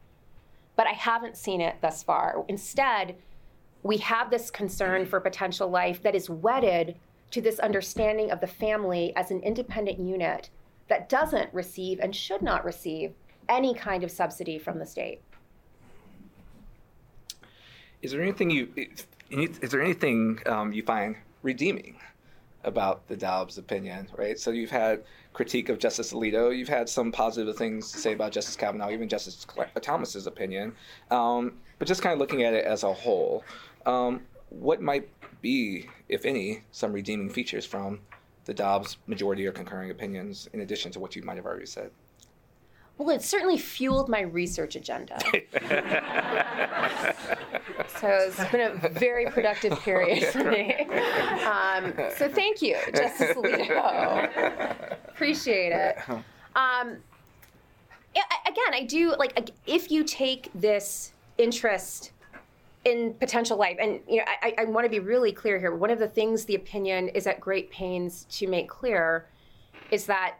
But 0.74 0.86
I 0.86 0.92
haven't 0.92 1.36
seen 1.36 1.60
it 1.60 1.76
thus 1.80 2.02
far. 2.02 2.44
Instead, 2.48 3.16
we 3.82 3.98
have 3.98 4.30
this 4.30 4.50
concern 4.50 5.06
for 5.06 5.20
potential 5.20 5.68
life 5.68 6.02
that 6.02 6.14
is 6.14 6.28
wedded 6.28 6.96
to 7.30 7.40
this 7.40 7.58
understanding 7.60 8.30
of 8.30 8.40
the 8.40 8.46
family 8.46 9.14
as 9.16 9.30
an 9.30 9.40
independent 9.40 9.98
unit 9.98 10.50
that 10.88 11.08
doesn't 11.08 11.52
receive 11.54 12.00
and 12.00 12.14
should 12.14 12.42
not 12.42 12.64
receive 12.64 13.12
any 13.48 13.74
kind 13.74 14.04
of 14.04 14.10
subsidy 14.10 14.58
from 14.58 14.78
the 14.78 14.86
state. 14.86 15.20
Is 18.02 18.10
there 18.10 18.22
anything 18.22 18.50
you 18.50 18.68
is 19.30 19.70
there 19.70 19.80
anything 19.80 20.40
um, 20.46 20.72
you 20.72 20.82
find 20.82 21.16
redeeming 21.42 21.96
about 22.64 23.06
the 23.08 23.16
Dobbs 23.16 23.58
opinion? 23.58 24.08
Right. 24.16 24.38
So 24.38 24.50
you've 24.50 24.70
had 24.70 25.04
critique 25.32 25.68
of 25.68 25.78
Justice 25.78 26.12
Alito. 26.12 26.56
You've 26.56 26.68
had 26.68 26.88
some 26.88 27.12
positive 27.12 27.56
things 27.56 27.90
to 27.92 27.98
say 27.98 28.12
about 28.12 28.32
Justice 28.32 28.56
Kavanaugh, 28.56 28.90
even 28.90 29.08
Justice 29.08 29.46
Thomas's 29.80 30.26
opinion. 30.26 30.74
Um, 31.10 31.54
but 31.78 31.88
just 31.88 32.02
kind 32.02 32.12
of 32.12 32.18
looking 32.18 32.42
at 32.42 32.54
it 32.54 32.64
as 32.64 32.82
a 32.82 32.92
whole, 32.92 33.44
um, 33.86 34.22
what 34.50 34.80
might 34.80 35.08
be, 35.40 35.88
if 36.08 36.24
any, 36.24 36.62
some 36.70 36.92
redeeming 36.92 37.30
features 37.30 37.64
from 37.64 38.00
the 38.44 38.54
Dobbs 38.54 38.98
majority 39.06 39.46
or 39.46 39.52
concurring 39.52 39.90
opinions, 39.90 40.48
in 40.52 40.60
addition 40.60 40.92
to 40.92 41.00
what 41.00 41.16
you 41.16 41.22
might 41.22 41.36
have 41.36 41.46
already 41.46 41.66
said? 41.66 41.90
Well, 42.98 43.10
it 43.10 43.22
certainly 43.22 43.58
fueled 43.58 44.08
my 44.08 44.20
research 44.20 44.76
agenda. 44.76 45.18
so 48.00 48.08
it's 48.08 48.50
been 48.50 48.60
a 48.60 48.88
very 48.90 49.26
productive 49.26 49.80
period 49.80 50.24
for 50.26 50.44
me. 50.44 50.74
Um, 51.42 51.92
so 52.16 52.28
thank 52.28 52.62
you, 52.62 52.76
Justice 52.94 53.36
Alito. 53.36 54.92
Appreciate 55.08 55.72
it. 55.72 55.98
Um, 56.54 56.98
again, 58.46 58.74
I 58.74 58.84
do 58.86 59.16
like 59.18 59.50
if 59.66 59.90
you 59.90 60.04
take 60.04 60.50
this 60.54 61.12
interest 61.38 62.12
in 62.84 63.14
potential 63.14 63.56
life. 63.56 63.76
And 63.80 64.00
you 64.08 64.18
know, 64.18 64.24
I, 64.42 64.54
I 64.58 64.64
want 64.64 64.84
to 64.84 64.90
be 64.90 64.98
really 64.98 65.32
clear 65.32 65.58
here. 65.58 65.74
One 65.74 65.90
of 65.90 65.98
the 65.98 66.08
things 66.08 66.44
the 66.44 66.54
opinion 66.54 67.08
is 67.08 67.26
at 67.26 67.40
great 67.40 67.70
pains 67.70 68.26
to 68.30 68.46
make 68.46 68.68
clear 68.68 69.26
is 69.90 70.06
that 70.06 70.36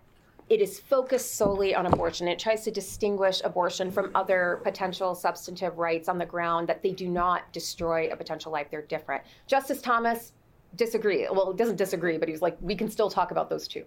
it 0.48 0.61
is 0.61 0.78
focused 0.78 1.35
solely 1.35 1.74
on 1.74 1.87
abortion. 1.87 2.28
It 2.28 2.38
tries 2.38 2.64
to 2.64 2.70
distinguish 2.70 3.40
abortion 3.44 3.90
from 3.90 4.11
other 4.14 4.61
potential 4.64 5.14
substantive 5.14 5.78
rights 5.78 6.09
on 6.09 6.18
the 6.18 6.26
ground 6.26 6.68
that 6.68 6.83
they 6.83 6.92
do 6.92 7.09
not 7.09 7.50
destroy 7.52 8.09
a 8.11 8.16
potential 8.16 8.52
life. 8.52 8.68
They're 8.70 8.83
different. 8.83 9.22
Justice 9.46 9.81
Thomas 9.81 10.33
disagree. 10.76 11.26
Well, 11.31 11.52
doesn't 11.52 11.76
disagree, 11.76 12.18
but 12.18 12.28
he's 12.28 12.42
like, 12.42 12.57
we 12.61 12.74
can 12.74 12.90
still 12.90 13.11
talk 13.11 13.31
about 13.31 13.48
those 13.48 13.66
two. 13.68 13.85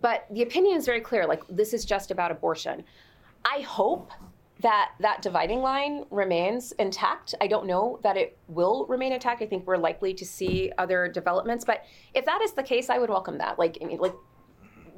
But 0.00 0.26
the 0.30 0.42
opinion 0.42 0.76
is 0.76 0.86
very 0.86 1.00
clear. 1.00 1.26
Like, 1.26 1.42
this 1.48 1.74
is 1.74 1.84
just 1.84 2.10
about 2.10 2.30
abortion. 2.30 2.84
I 3.44 3.60
hope 3.60 4.12
that 4.60 4.92
that 5.00 5.22
dividing 5.22 5.60
line 5.60 6.04
remains 6.10 6.72
intact. 6.72 7.34
I 7.40 7.46
don't 7.46 7.66
know 7.66 8.00
that 8.02 8.16
it 8.16 8.36
will 8.48 8.86
remain 8.86 9.12
intact. 9.12 9.42
I 9.42 9.46
think 9.46 9.66
we're 9.66 9.76
likely 9.76 10.12
to 10.14 10.24
see 10.24 10.72
other 10.78 11.08
developments. 11.08 11.64
But 11.64 11.84
if 12.14 12.24
that 12.24 12.40
is 12.42 12.52
the 12.52 12.62
case, 12.62 12.90
I 12.90 12.98
would 12.98 13.10
welcome 13.10 13.38
that. 13.38 13.58
Like, 13.58 13.78
I 13.80 13.84
mean, 13.84 13.98
like 13.98 14.14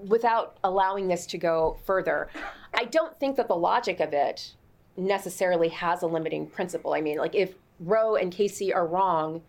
without 0.06 0.56
allowing 0.64 1.08
this 1.08 1.26
to 1.26 1.38
go 1.38 1.78
further, 1.84 2.28
I 2.74 2.84
don't 2.84 3.18
think 3.18 3.36
that 3.36 3.48
the 3.48 3.56
logic 3.56 4.00
of 4.00 4.12
it 4.12 4.54
necessarily 4.96 5.68
has 5.68 6.02
a 6.02 6.06
limiting 6.06 6.46
principle. 6.46 6.92
I 6.92 7.00
mean, 7.00 7.18
like 7.18 7.34
if 7.34 7.54
Roe 7.80 8.16
and 8.16 8.32
Casey 8.32 8.72
are 8.72 8.86
wrong 8.86 9.42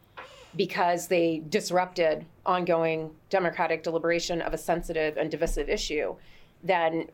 because 0.55 1.07
they 1.07 1.43
disrupted 1.49 2.25
ongoing 2.45 3.11
democratic 3.29 3.83
deliberation 3.83 4.41
of 4.41 4.53
a 4.53 4.57
sensitive 4.57 5.17
and 5.17 5.31
divisive 5.31 5.69
issue, 5.69 6.15
then 6.63 7.07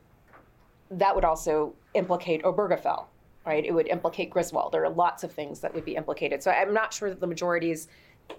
that 0.89 1.13
would 1.13 1.26
also 1.26 1.73
implicate 1.93 2.43
Obergefell, 2.43 3.06
right? 3.45 3.65
It 3.65 3.71
would 3.73 3.88
implicate 3.88 4.30
Griswold. 4.30 4.71
There 4.71 4.84
are 4.84 4.89
lots 4.89 5.23
of 5.23 5.32
things 5.32 5.60
that 5.60 5.73
would 5.73 5.86
be 5.86 5.95
implicated. 5.95 6.41
So 6.41 6.52
I'm 6.52 6.73
not 6.73 6.93
sure 6.93 7.10
that 7.10 7.19
the 7.19 7.28
majority's 7.28 7.88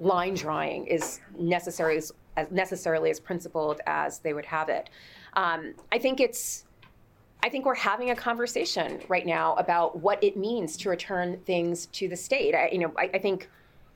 line 0.01 0.35
drawing 0.35 0.87
is 0.87 1.20
necessary 1.38 1.96
as, 1.96 2.12
as 2.37 2.51
necessarily 2.51 3.11
as 3.11 3.20
principled 3.20 3.81
as 3.87 4.20
they 4.20 4.33
would 4.33 4.46
have 4.46 4.68
it. 4.68 4.90
Um, 5.35 5.74
I 5.92 5.98
think 5.98 6.20
it's 6.20 6.64
I 7.42 7.48
think 7.48 7.66
we're 7.66 7.74
having 7.74 8.11
a 8.11 8.16
conversation 8.16 9.01
right 9.09 9.24
now 9.24 9.55
about 9.55 10.01
what 10.01 10.22
it 10.24 10.37
means 10.37 10.77
to 10.79 10.88
return 10.88 11.38
things 11.46 11.87
to 11.87 12.09
the 12.09 12.16
state. 12.16 12.55
I, 12.55 12.68
you 12.72 12.79
know, 12.79 12.92
I, 12.98 13.11
I, 13.14 13.18
think 13.18 13.48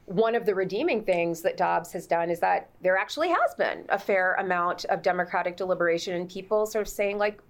one 0.07 0.37
of 0.37 0.47
the 0.47 0.55
redeeming 0.55 1.03
things 1.03 1.43
that 1.43 1.57
Dobbs 1.57 1.91
has 1.93 2.07
done 2.07 2.31
is 2.31 2.39
that 2.39 2.71
there 2.83 2.97
actually 2.97 3.31
has 3.31 3.55
been 3.57 3.85
a 3.89 3.99
fair 3.99 4.35
amount 4.35 4.85
of 4.87 5.03
democratic 5.03 5.57
deliberation 5.57 6.15
and 6.15 6.29
people 6.29 6.67
sort 6.67 6.87
of 6.87 6.93
saying 6.93 7.19
like, 7.19 7.41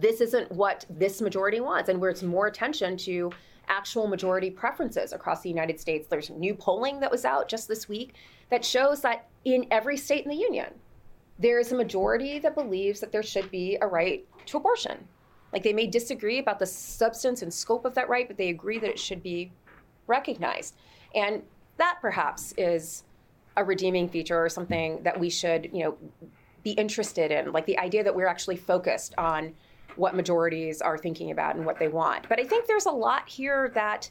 this 0.00 0.20
isn't 0.20 0.50
what 0.50 0.84
this 0.90 1.20
majority 1.20 1.60
wants, 1.60 1.88
and 1.88 2.00
where 2.00 2.10
it's 2.10 2.22
more 2.22 2.48
attention 2.48 2.96
to 2.98 3.30
actual 3.68 4.06
majority 4.06 4.50
preferences 4.50 5.12
across 5.12 5.42
the 5.42 5.48
United 5.48 5.80
States. 5.80 6.06
There's 6.08 6.30
new 6.30 6.54
polling 6.54 7.00
that 7.00 7.10
was 7.10 7.24
out 7.24 7.48
just 7.48 7.68
this 7.68 7.88
week 7.88 8.14
that 8.50 8.64
shows 8.64 9.00
that 9.02 9.28
in 9.44 9.66
every 9.70 9.96
state 9.96 10.24
in 10.24 10.30
the 10.30 10.36
union, 10.36 10.72
there 11.38 11.58
is 11.58 11.72
a 11.72 11.76
majority 11.76 12.38
that 12.38 12.54
believes 12.54 13.00
that 13.00 13.12
there 13.12 13.22
should 13.22 13.50
be 13.50 13.76
a 13.80 13.86
right 13.86 14.26
to 14.46 14.56
abortion. 14.56 15.06
Like 15.52 15.62
they 15.62 15.72
may 15.72 15.86
disagree 15.86 16.38
about 16.38 16.58
the 16.58 16.66
substance 16.66 17.42
and 17.42 17.52
scope 17.52 17.84
of 17.84 17.94
that 17.94 18.08
right, 18.08 18.26
but 18.26 18.36
they 18.36 18.48
agree 18.48 18.78
that 18.78 18.90
it 18.90 18.98
should 18.98 19.22
be 19.22 19.52
recognized. 20.06 20.76
And 21.14 21.42
that 21.76 21.98
perhaps 22.00 22.54
is 22.56 23.04
a 23.56 23.64
redeeming 23.64 24.08
feature 24.08 24.42
or 24.42 24.48
something 24.48 25.02
that 25.02 25.18
we 25.18 25.30
should, 25.30 25.70
you 25.72 25.84
know, 25.84 25.98
be 26.62 26.72
interested 26.72 27.30
in, 27.30 27.52
like 27.52 27.66
the 27.66 27.78
idea 27.78 28.02
that 28.02 28.14
we're 28.14 28.26
actually 28.26 28.56
focused 28.56 29.14
on 29.16 29.54
what 29.96 30.14
majorities 30.14 30.80
are 30.80 30.98
thinking 30.98 31.30
about 31.30 31.56
and 31.56 31.64
what 31.64 31.78
they 31.78 31.88
want. 31.88 32.28
But 32.28 32.40
I 32.40 32.44
think 32.44 32.66
there's 32.66 32.86
a 32.86 32.90
lot 32.90 33.28
here 33.28 33.70
that 33.74 34.10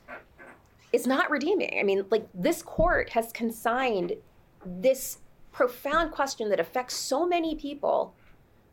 is 0.94 1.06
not 1.06 1.30
redeeming. 1.30 1.78
I 1.80 1.84
mean, 1.84 2.06
like 2.10 2.28
this 2.34 2.62
court 2.62 3.10
has 3.10 3.32
consigned 3.32 4.14
this 4.66 5.20
profound 5.52 6.12
question 6.12 6.50
that 6.50 6.60
affects 6.60 6.96
so 6.96 7.26
many 7.26 7.56
people 7.56 8.14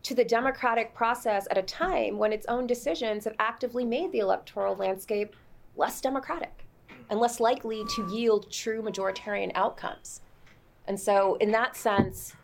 to 0.02 0.14
the 0.14 0.24
democratic 0.24 0.94
process 0.94 1.46
at 1.50 1.58
a 1.58 1.62
time 1.62 2.18
when 2.18 2.32
its 2.32 2.46
own 2.46 2.66
decisions 2.66 3.24
have 3.24 3.34
actively 3.38 3.84
made 3.84 4.10
the 4.12 4.18
electoral 4.18 4.74
landscape 4.74 5.36
less 5.76 6.00
democratic 6.00 6.66
and 7.08 7.20
less 7.20 7.40
likely 7.40 7.84
to 7.94 8.08
yield 8.10 8.50
true 8.50 8.82
majoritarian 8.82 9.52
outcomes. 9.54 10.22
And 10.86 10.98
so, 10.98 11.36
in 11.36 11.52
that 11.52 11.76
sense, 11.76 12.34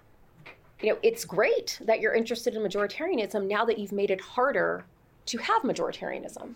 you 0.80 0.90
know, 0.90 0.98
it's 1.02 1.24
great 1.24 1.78
that 1.84 2.00
you're 2.00 2.14
interested 2.14 2.54
in 2.54 2.62
majoritarianism 2.62 3.46
now 3.46 3.64
that 3.64 3.78
you've 3.78 3.92
made 3.92 4.10
it 4.10 4.20
harder 4.20 4.84
to 5.26 5.38
have 5.38 5.62
majoritarianism. 5.62 6.54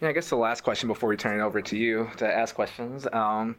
Yeah, 0.00 0.08
I 0.08 0.12
guess 0.12 0.28
the 0.28 0.36
last 0.36 0.62
question 0.62 0.88
before 0.88 1.08
we 1.08 1.16
turn 1.16 1.38
it 1.38 1.42
over 1.42 1.62
to 1.62 1.76
you 1.76 2.10
to 2.16 2.26
ask 2.26 2.54
questions 2.54 3.06
um, 3.12 3.56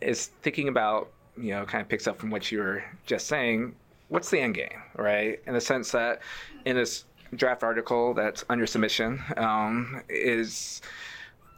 is 0.00 0.28
thinking 0.42 0.68
about, 0.68 1.10
you 1.36 1.50
know, 1.50 1.64
kind 1.64 1.82
of 1.82 1.88
picks 1.88 2.06
up 2.06 2.18
from 2.18 2.30
what 2.30 2.50
you 2.50 2.58
were 2.58 2.82
just 3.04 3.26
saying. 3.26 3.74
What's 4.08 4.30
the 4.30 4.40
end 4.40 4.54
game, 4.54 4.82
right? 4.96 5.40
In 5.46 5.54
the 5.54 5.60
sense 5.60 5.90
that 5.92 6.22
in 6.64 6.76
this 6.76 7.04
draft 7.34 7.62
article 7.62 8.14
that's 8.14 8.44
under 8.48 8.66
submission 8.66 9.22
um, 9.36 10.02
is 10.08 10.80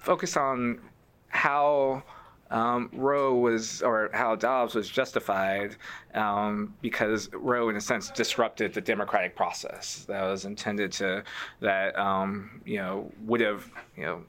focused 0.01 0.37
on 0.37 0.81
how 1.29 2.03
um, 2.51 2.91
Roe 2.93 3.35
was, 3.35 3.83
or 3.83 4.11
how 4.13 4.35
Dobbs 4.35 4.75
was 4.75 4.89
justified 4.89 5.77
um, 6.15 6.75
because 6.81 7.31
Roe, 7.33 7.69
in 7.69 7.77
a 7.77 7.81
sense, 7.81 8.11
disrupted 8.11 8.73
the 8.75 8.81
democratic 8.81 9.37
process 9.37 10.05
that 10.09 10.23
was 10.23 10.45
intended 10.45 10.93
to, 10.93 11.23
that, 11.61 11.99
um, 11.99 12.61
you 12.65 12.79
know, 12.79 13.11
would 13.27 13.41
have, 13.41 13.71
you 13.97 14.05
know, 14.05 14.23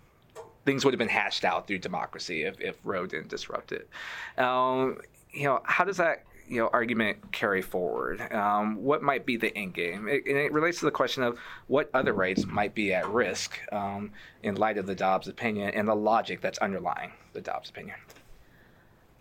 things 0.65 0.85
would 0.85 0.93
have 0.93 0.99
been 0.99 1.07
hashed 1.07 1.45
out 1.45 1.67
through 1.67 1.79
democracy 1.79 2.43
if, 2.43 2.59
if 2.59 2.75
Roe 2.83 3.05
didn't 3.05 3.29
disrupt 3.29 3.71
it. 3.71 3.89
Um, 4.37 4.99
you 5.31 5.45
know, 5.45 5.61
how 5.63 5.83
does 5.83 5.97
that 5.97 6.23
you 6.49 6.57
know 6.57 6.69
argument 6.73 7.31
carry 7.31 7.61
forward? 7.61 8.21
Um, 8.33 8.83
what 8.83 9.01
might 9.01 9.25
be 9.25 9.37
the 9.37 9.55
end 9.55 9.73
game? 9.73 10.07
It, 10.07 10.23
and 10.27 10.37
it 10.37 10.51
relates 10.51 10.79
to 10.79 10.85
the 10.85 10.91
question 10.91 11.23
of 11.23 11.37
what 11.67 11.89
other 11.93 12.13
rights 12.13 12.45
might 12.45 12.73
be 12.73 12.93
at 12.93 13.07
risk 13.07 13.59
um, 13.71 14.11
in 14.43 14.55
light 14.55 14.77
of 14.77 14.85
the 14.87 14.95
Dobbs 14.95 15.27
opinion 15.27 15.69
and 15.71 15.87
the 15.87 15.95
logic 15.95 16.41
that's 16.41 16.57
underlying 16.59 17.11
the 17.33 17.41
Dobbs 17.41 17.69
opinion. 17.69 17.95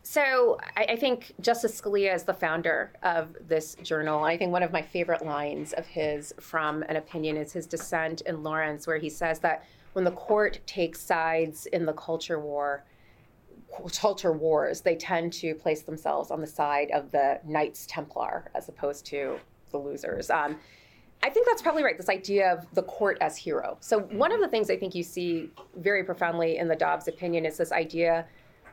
So 0.02 0.56
I, 0.74 0.84
I, 0.84 0.96
think 0.96 1.34
Justice 1.42 1.78
Scalia 1.78 2.14
is 2.14 2.22
the 2.22 2.32
founder 2.32 2.92
of 3.02 3.36
this 3.46 3.74
journal. 3.82 4.24
I 4.24 4.38
think 4.38 4.52
one 4.52 4.62
of 4.62 4.72
my 4.72 4.80
favorite 4.80 5.22
lines 5.22 5.74
of 5.74 5.86
his 5.86 6.32
from 6.40 6.82
an 6.84 6.96
opinion 6.96 7.36
is 7.36 7.52
his 7.52 7.66
dissent 7.66 8.22
in 8.22 8.42
Lawrence, 8.42 8.86
where 8.86 8.96
he 8.96 9.10
says 9.10 9.38
that 9.40 9.66
when 9.92 10.06
the 10.06 10.12
court 10.12 10.60
takes 10.64 10.98
sides 10.98 11.66
in 11.66 11.84
the 11.84 11.92
culture 11.92 12.40
war, 12.40 12.84
culture 13.92 14.32
wars, 14.32 14.80
they 14.80 14.96
tend 14.96 15.32
to 15.34 15.54
place 15.54 15.82
themselves 15.82 16.30
on 16.30 16.40
the 16.40 16.46
side 16.46 16.90
of 16.90 17.10
the 17.10 17.40
Knights 17.44 17.86
Templar 17.86 18.50
as 18.54 18.68
opposed 18.68 19.04
to 19.06 19.38
the 19.70 19.78
losers. 19.78 20.30
Um, 20.30 20.58
I 21.22 21.30
think 21.30 21.46
that's 21.46 21.62
probably 21.62 21.82
right. 21.82 21.96
This 21.96 22.08
idea 22.08 22.52
of 22.52 22.66
the 22.74 22.82
court 22.82 23.18
as 23.20 23.36
hero. 23.36 23.76
So 23.80 24.00
one 24.00 24.32
of 24.32 24.40
the 24.40 24.48
things 24.48 24.70
I 24.70 24.76
think 24.76 24.94
you 24.94 25.02
see 25.02 25.50
very 25.76 26.04
profoundly 26.04 26.58
in 26.58 26.68
the 26.68 26.76
Dobbs 26.76 27.08
opinion 27.08 27.44
is 27.44 27.56
this 27.56 27.72
idea 27.72 28.26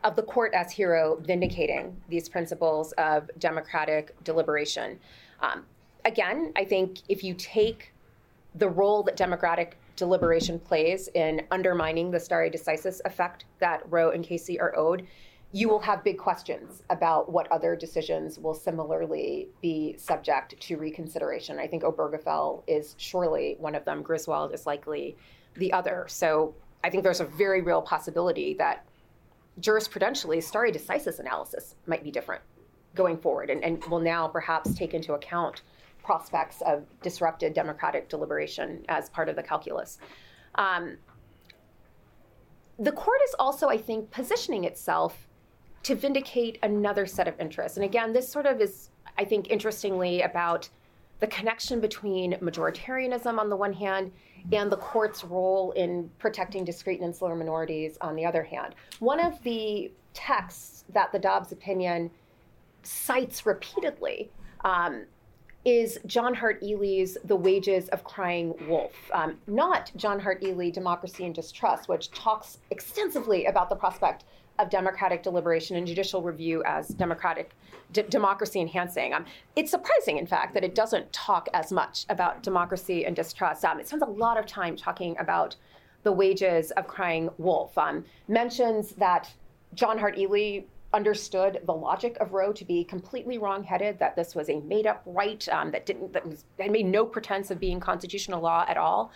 of 0.04 0.16
the 0.16 0.22
court 0.22 0.54
as 0.54 0.72
hero 0.72 1.18
vindicating 1.22 2.00
these 2.08 2.30
principles 2.30 2.92
of 2.94 3.30
democratic 3.40 4.16
deliberation. 4.24 5.00
Um, 5.42 5.66
again, 6.06 6.54
I 6.56 6.66
think 6.66 7.00
if 7.10 7.24
you 7.24 7.34
take 7.34 7.92
the 8.54 8.70
role 8.70 9.02
that 9.04 9.16
democratic 9.16 9.78
deliberation 9.96 10.60
plays 10.60 11.10
in 11.14 11.42
undermining 11.52 12.12
the 12.12 12.20
stare 12.20 12.50
decisis 12.50 13.02
effect 13.06 13.46
that 13.60 13.82
Roe 13.90 14.12
and 14.12 14.24
Casey 14.24 14.60
are 14.60 14.76
owed, 14.78 15.08
you 15.52 15.70
will 15.70 15.80
have 15.80 16.04
big 16.04 16.18
questions 16.18 16.84
about 16.90 17.32
what 17.32 17.50
other 17.52 17.76
decisions 17.76 18.38
will 18.38 18.54
similarly 18.54 19.48
be 19.62 19.96
subject 19.98 20.60
to 20.60 20.76
reconsideration. 20.76 21.60
I 21.60 21.68
think 21.68 21.84
Obergefell 21.84 22.64
is 22.68 22.96
surely 22.98 23.56
one 23.60 23.74
of 23.74 23.86
them. 23.86 24.02
Griswold 24.02 24.54
is 24.54 24.66
likely 24.66 25.16
the 25.56 25.72
other. 25.72 26.06
So 26.10 26.54
I 26.84 26.90
think 26.90 27.04
there's 27.04 27.22
a 27.22 27.26
very 27.26 27.62
real 27.62 27.82
possibility 27.82 28.54
that 28.56 28.86
jurisprudentially, 29.62 30.44
stare 30.44 30.72
decisis 30.72 31.20
analysis 31.20 31.76
might 31.88 32.04
be 32.04 32.12
different 32.12 32.42
going 32.94 33.18
forward 33.18 33.50
and, 33.50 33.64
and 33.64 33.84
will 33.86 34.00
now 34.00 34.28
perhaps 34.28 34.74
take 34.74 34.94
into 34.94 35.14
account 35.14 35.62
prospects 36.06 36.62
of 36.62 36.86
disrupted 37.02 37.54
democratic 37.54 38.08
deliberation 38.10 38.86
as 38.90 39.10
part 39.10 39.28
of 39.28 39.36
the 39.36 39.44
calculus. 39.44 39.98
Um, 40.56 40.98
the 42.78 42.92
court 42.92 43.20
is 43.28 43.36
also, 43.40 43.70
I 43.70 43.78
think, 43.78 44.12
positioning 44.12 44.66
itself 44.66 45.28
to 45.84 45.96
vindicate 45.96 46.60
another 46.64 47.06
set 47.06 47.28
of 47.28 47.40
interests. 47.40 47.78
And 47.78 47.86
again, 47.86 48.14
this 48.14 48.30
sort 48.30 48.46
of 48.46 48.62
is, 48.62 48.90
I 49.18 49.26
think, 49.26 49.50
interestingly 49.50 50.22
about 50.22 50.70
the 51.20 51.28
connection 51.28 51.80
between 51.80 52.34
majoritarianism 52.34 53.40
on 53.40 53.50
the 53.50 53.56
one 53.56 53.74
hand 53.74 54.12
and 54.52 54.72
the 54.72 54.78
court's 54.78 55.24
role 55.24 55.72
in 55.72 56.10
protecting 56.20 56.66
discrete 56.66 57.00
and 57.00 57.08
insular 57.08 57.36
minorities 57.36 57.98
on 58.02 58.16
the 58.16 58.26
other 58.26 58.44
hand. 58.44 58.76
One 59.00 59.20
of 59.20 59.42
the 59.44 59.92
texts 60.14 60.86
that 60.94 61.12
the 61.12 61.20
Dobbs 61.20 61.52
opinion 61.52 62.12
cites 62.84 63.46
repeatedly 63.46 64.30
um, 64.64 65.06
is 65.66 66.00
John 66.06 66.36
Hart 66.36 66.62
Ely's 66.64 67.18
The 67.26 67.36
Wages 67.36 67.90
of 67.90 68.04
Crying 68.04 68.54
Wolf, 68.68 68.94
um, 69.12 69.38
not 69.48 69.92
John 69.96 70.20
Hart 70.20 70.44
Ely, 70.44 70.70
Democracy 70.70 71.26
and 71.26 71.34
Distrust, 71.34 71.90
which 71.90 72.12
talks 72.12 72.60
extensively 72.70 73.48
about 73.48 73.70
the 73.70 73.76
prospect 73.76 74.26
of 74.60 74.70
democratic 74.70 75.24
deliberation 75.24 75.76
and 75.76 75.88
judicial 75.88 76.22
review 76.22 76.64
as 76.66 76.90
democratic 76.90 77.56
d- 77.92 78.04
democracy 78.04 78.62
enhancing. 78.62 79.14
Um, 79.14 79.26
it's 79.56 79.72
surprising, 79.72 80.18
in 80.18 80.28
fact, 80.28 80.54
that 80.54 80.64
it 80.64 80.76
doesn't 80.76 81.12
talk 81.12 81.50
as 81.54 81.72
much 81.72 82.06
about 82.10 82.44
democracy 82.44 83.06
and 83.06 83.16
distrust. 83.16 83.66
Um, 83.66 83.80
it 83.80 83.88
spends 83.88 84.04
a 84.04 84.08
lot 84.08 84.38
of 84.38 84.46
time 84.46 84.76
talking 84.76 85.18
about 85.18 85.56
the 86.04 86.12
wages 86.12 86.70
of 86.72 86.88
crying 86.88 87.30
wolf. 87.40 87.76
Um, 87.78 88.06
mentions 88.28 88.92
that 88.92 89.34
John 89.74 89.98
Hart 89.98 90.18
Ely 90.18 90.62
understood 90.96 91.60
the 91.66 91.74
logic 91.74 92.18
of 92.20 92.34
Roe 92.34 92.54
to 92.54 92.66
be 92.66 92.84
completely 92.84 93.38
wrong-headed. 93.38 94.00
That 94.00 94.16
this 94.16 94.34
was 94.34 94.50
a 94.50 94.62
made-up 94.62 95.04
right 95.06 95.48
um, 95.50 95.70
that 95.72 95.86
didn't 95.86 96.14
that 96.14 96.26
was 96.26 96.46
that 96.58 96.72
made 96.72 96.86
no 96.86 97.06
pretense 97.06 97.52
of 97.52 97.60
being 97.60 97.80
constitutional 97.80 98.42
law 98.42 98.66
at 98.68 98.78
all. 98.78 99.12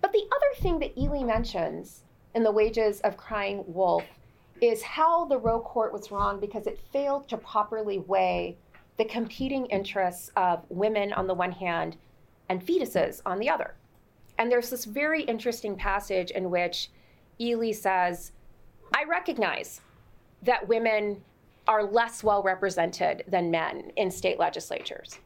But 0.00 0.12
the 0.12 0.28
other 0.36 0.62
thing 0.62 0.78
that 0.80 0.96
Ely 0.96 1.24
mentions 1.24 2.04
in 2.34 2.42
the 2.42 2.52
wages 2.52 3.00
of 3.00 3.16
crying 3.16 3.64
wolf 3.66 4.04
is 4.60 4.82
how 4.82 5.24
the 5.24 5.38
Roe 5.38 5.60
court 5.60 5.92
was 5.92 6.12
wrong 6.12 6.38
because 6.38 6.66
it 6.66 6.78
failed 6.92 7.28
to 7.28 7.36
properly 7.36 7.98
weigh 7.98 8.56
the 8.98 9.04
competing 9.04 9.66
interests 9.66 10.30
of 10.36 10.64
women 10.68 11.12
on 11.14 11.26
the 11.26 11.34
one 11.34 11.52
hand 11.52 11.96
and 12.48 12.64
fetuses 12.64 13.22
on 13.26 13.38
the 13.38 13.48
other. 13.48 13.74
And 14.38 14.50
there's 14.50 14.70
this 14.70 14.84
very 14.84 15.22
interesting 15.22 15.76
passage 15.76 16.30
in 16.30 16.50
which 16.50 16.90
Ely 17.40 17.72
says, 17.72 18.32
I 18.94 19.04
recognize 19.04 19.80
that 20.42 20.68
women 20.68 21.22
are 21.66 21.84
less 21.84 22.24
well 22.24 22.42
represented 22.42 23.24
than 23.28 23.50
men 23.50 23.92
in 23.96 24.10
state 24.10 24.38
legislatures. 24.38 25.18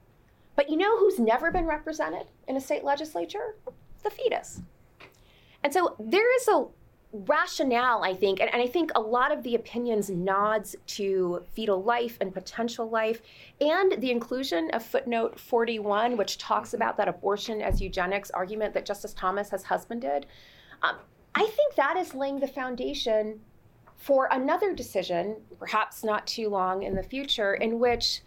But 0.55 0.71
you 0.71 0.77
know 0.77 0.99
who's 0.99 1.19
never 1.19 1.51
been 1.51 1.67
represented 1.67 2.27
in 2.49 2.57
a 2.57 2.61
state 2.61 2.85
legislature? 2.85 3.57
The 4.03 4.11
fetus. 4.11 4.63
And 5.63 5.73
so 5.73 5.97
there 5.99 6.35
is 6.37 6.49
a 6.49 6.67
rationale, 7.13 8.03
I 8.03 8.15
think, 8.15 8.41
and, 8.41 8.53
and, 8.53 8.61
I 8.61 8.67
think 8.67 8.91
a 8.95 9.01
lot 9.01 9.33
of 9.33 9.43
the 9.43 9.55
opinions 9.55 10.11
nods 10.11 10.77
to 10.87 11.43
fetal 11.55 11.83
life 11.83 12.19
and 12.21 12.33
potential 12.33 12.91
life, 12.91 13.23
and 13.61 14.01
the 14.03 14.11
inclusion 14.11 14.71
of 14.73 14.85
footnote 14.85 15.39
41, 15.39 16.17
which 16.17 16.37
talks 16.37 16.75
about 16.75 16.97
that 16.99 17.09
abortion 17.09 17.63
as 17.63 17.81
eugenics 17.81 18.31
argument 18.31 18.75
that 18.75 18.85
Justice 18.85 19.15
Thomas 19.15 19.51
has 19.51 19.65
husbanded. 19.65 20.27
Um, 20.83 20.97
I 21.35 21.47
think 21.47 21.75
that 21.77 21.97
is 21.97 22.15
laying 22.15 22.41
the 22.41 22.49
foundation 22.49 23.41
for 23.97 24.29
another 24.31 24.75
decision, 24.75 25.37
perhaps 25.59 26.05
not 26.05 26.27
too 26.27 26.49
long 26.49 26.83
in 26.83 26.95
the 26.95 27.03
future, 27.03 27.55
in 27.55 27.79
which 27.79 28.23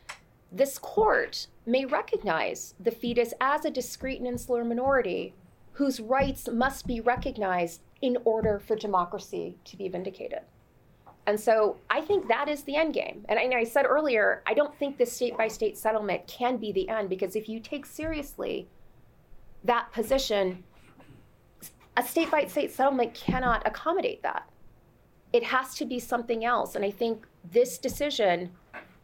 this 0.52 0.80
court 0.80 1.48
may 1.66 1.86
recognize 1.86 2.74
the 2.80 2.92
fetus 2.92 3.34
as 3.40 3.66
a 3.66 3.70
discrete 3.70 4.20
and 4.20 4.28
insular 4.28 4.64
minority 4.64 5.34
whose 5.74 6.00
rights 6.00 6.50
must 6.50 6.88
be 6.88 7.00
recognized 7.00 7.82
in 8.02 8.18
order 8.26 8.60
for 8.60 8.76
democracy 8.76 9.56
to 9.64 9.78
be 9.78 9.88
vindicated. 9.88 10.42
And 11.26 11.40
so 11.40 11.78
I 11.90 12.02
think 12.02 12.28
that 12.28 12.50
is 12.50 12.64
the 12.64 12.76
end 12.76 12.94
game. 12.94 13.24
And 13.30 13.38
I, 13.38 13.60
I 13.60 13.64
said 13.64 13.86
earlier, 13.86 14.42
I 14.48 14.56
don't 14.56 14.76
think 14.80 14.98
this 14.98 15.14
state 15.14 15.38
by 15.38 15.48
state 15.48 15.78
settlement 15.78 16.26
can 16.26 16.58
be 16.58 16.72
the 16.72 16.90
end 16.90 17.08
because 17.10 17.36
if 17.36 17.48
you 17.48 17.60
take 17.60 17.86
seriously 17.86 18.68
that 19.64 19.92
position, 19.94 20.64
a 21.96 22.04
state 22.04 22.32
by 22.32 22.46
state 22.46 22.72
settlement 22.72 23.14
cannot 23.14 23.62
accommodate 23.68 24.24
that. 24.24 24.50
It 25.32 25.44
has 25.44 25.76
to 25.76 25.86
be 25.86 26.00
something 26.00 26.44
else. 26.44 26.76
And 26.76 26.84
I 26.84 26.92
think 26.92 27.26
this 27.52 27.78
decision 27.78 28.52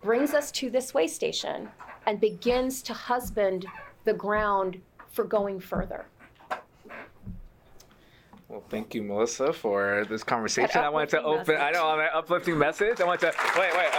brings 0.02 0.34
us 0.34 0.52
to 0.52 0.70
this 0.70 0.94
way 0.94 1.08
station 1.08 1.70
and 2.06 2.20
begins 2.20 2.82
to 2.84 2.94
husband 2.94 3.66
the 4.04 4.14
ground 4.14 4.82
for 5.10 5.24
going 5.24 5.60
further. 5.60 6.06
Well, 8.48 8.64
thank 8.70 8.94
you, 8.94 9.02
Melissa, 9.02 9.52
for 9.52 10.06
this 10.08 10.24
conversation. 10.24 10.82
I 10.82 10.90
wanted 10.90 11.10
to 11.10 11.24
open. 11.24 11.56
Message. 11.56 11.60
I 11.60 11.72
know 11.72 11.86
on 11.86 12.00
an 12.00 12.10
uplifting 12.14 12.58
message. 12.58 13.02
I 13.02 13.06
want 13.06 13.20
to 13.22 13.34
wait, 13.58 13.74
wait. 13.76 13.90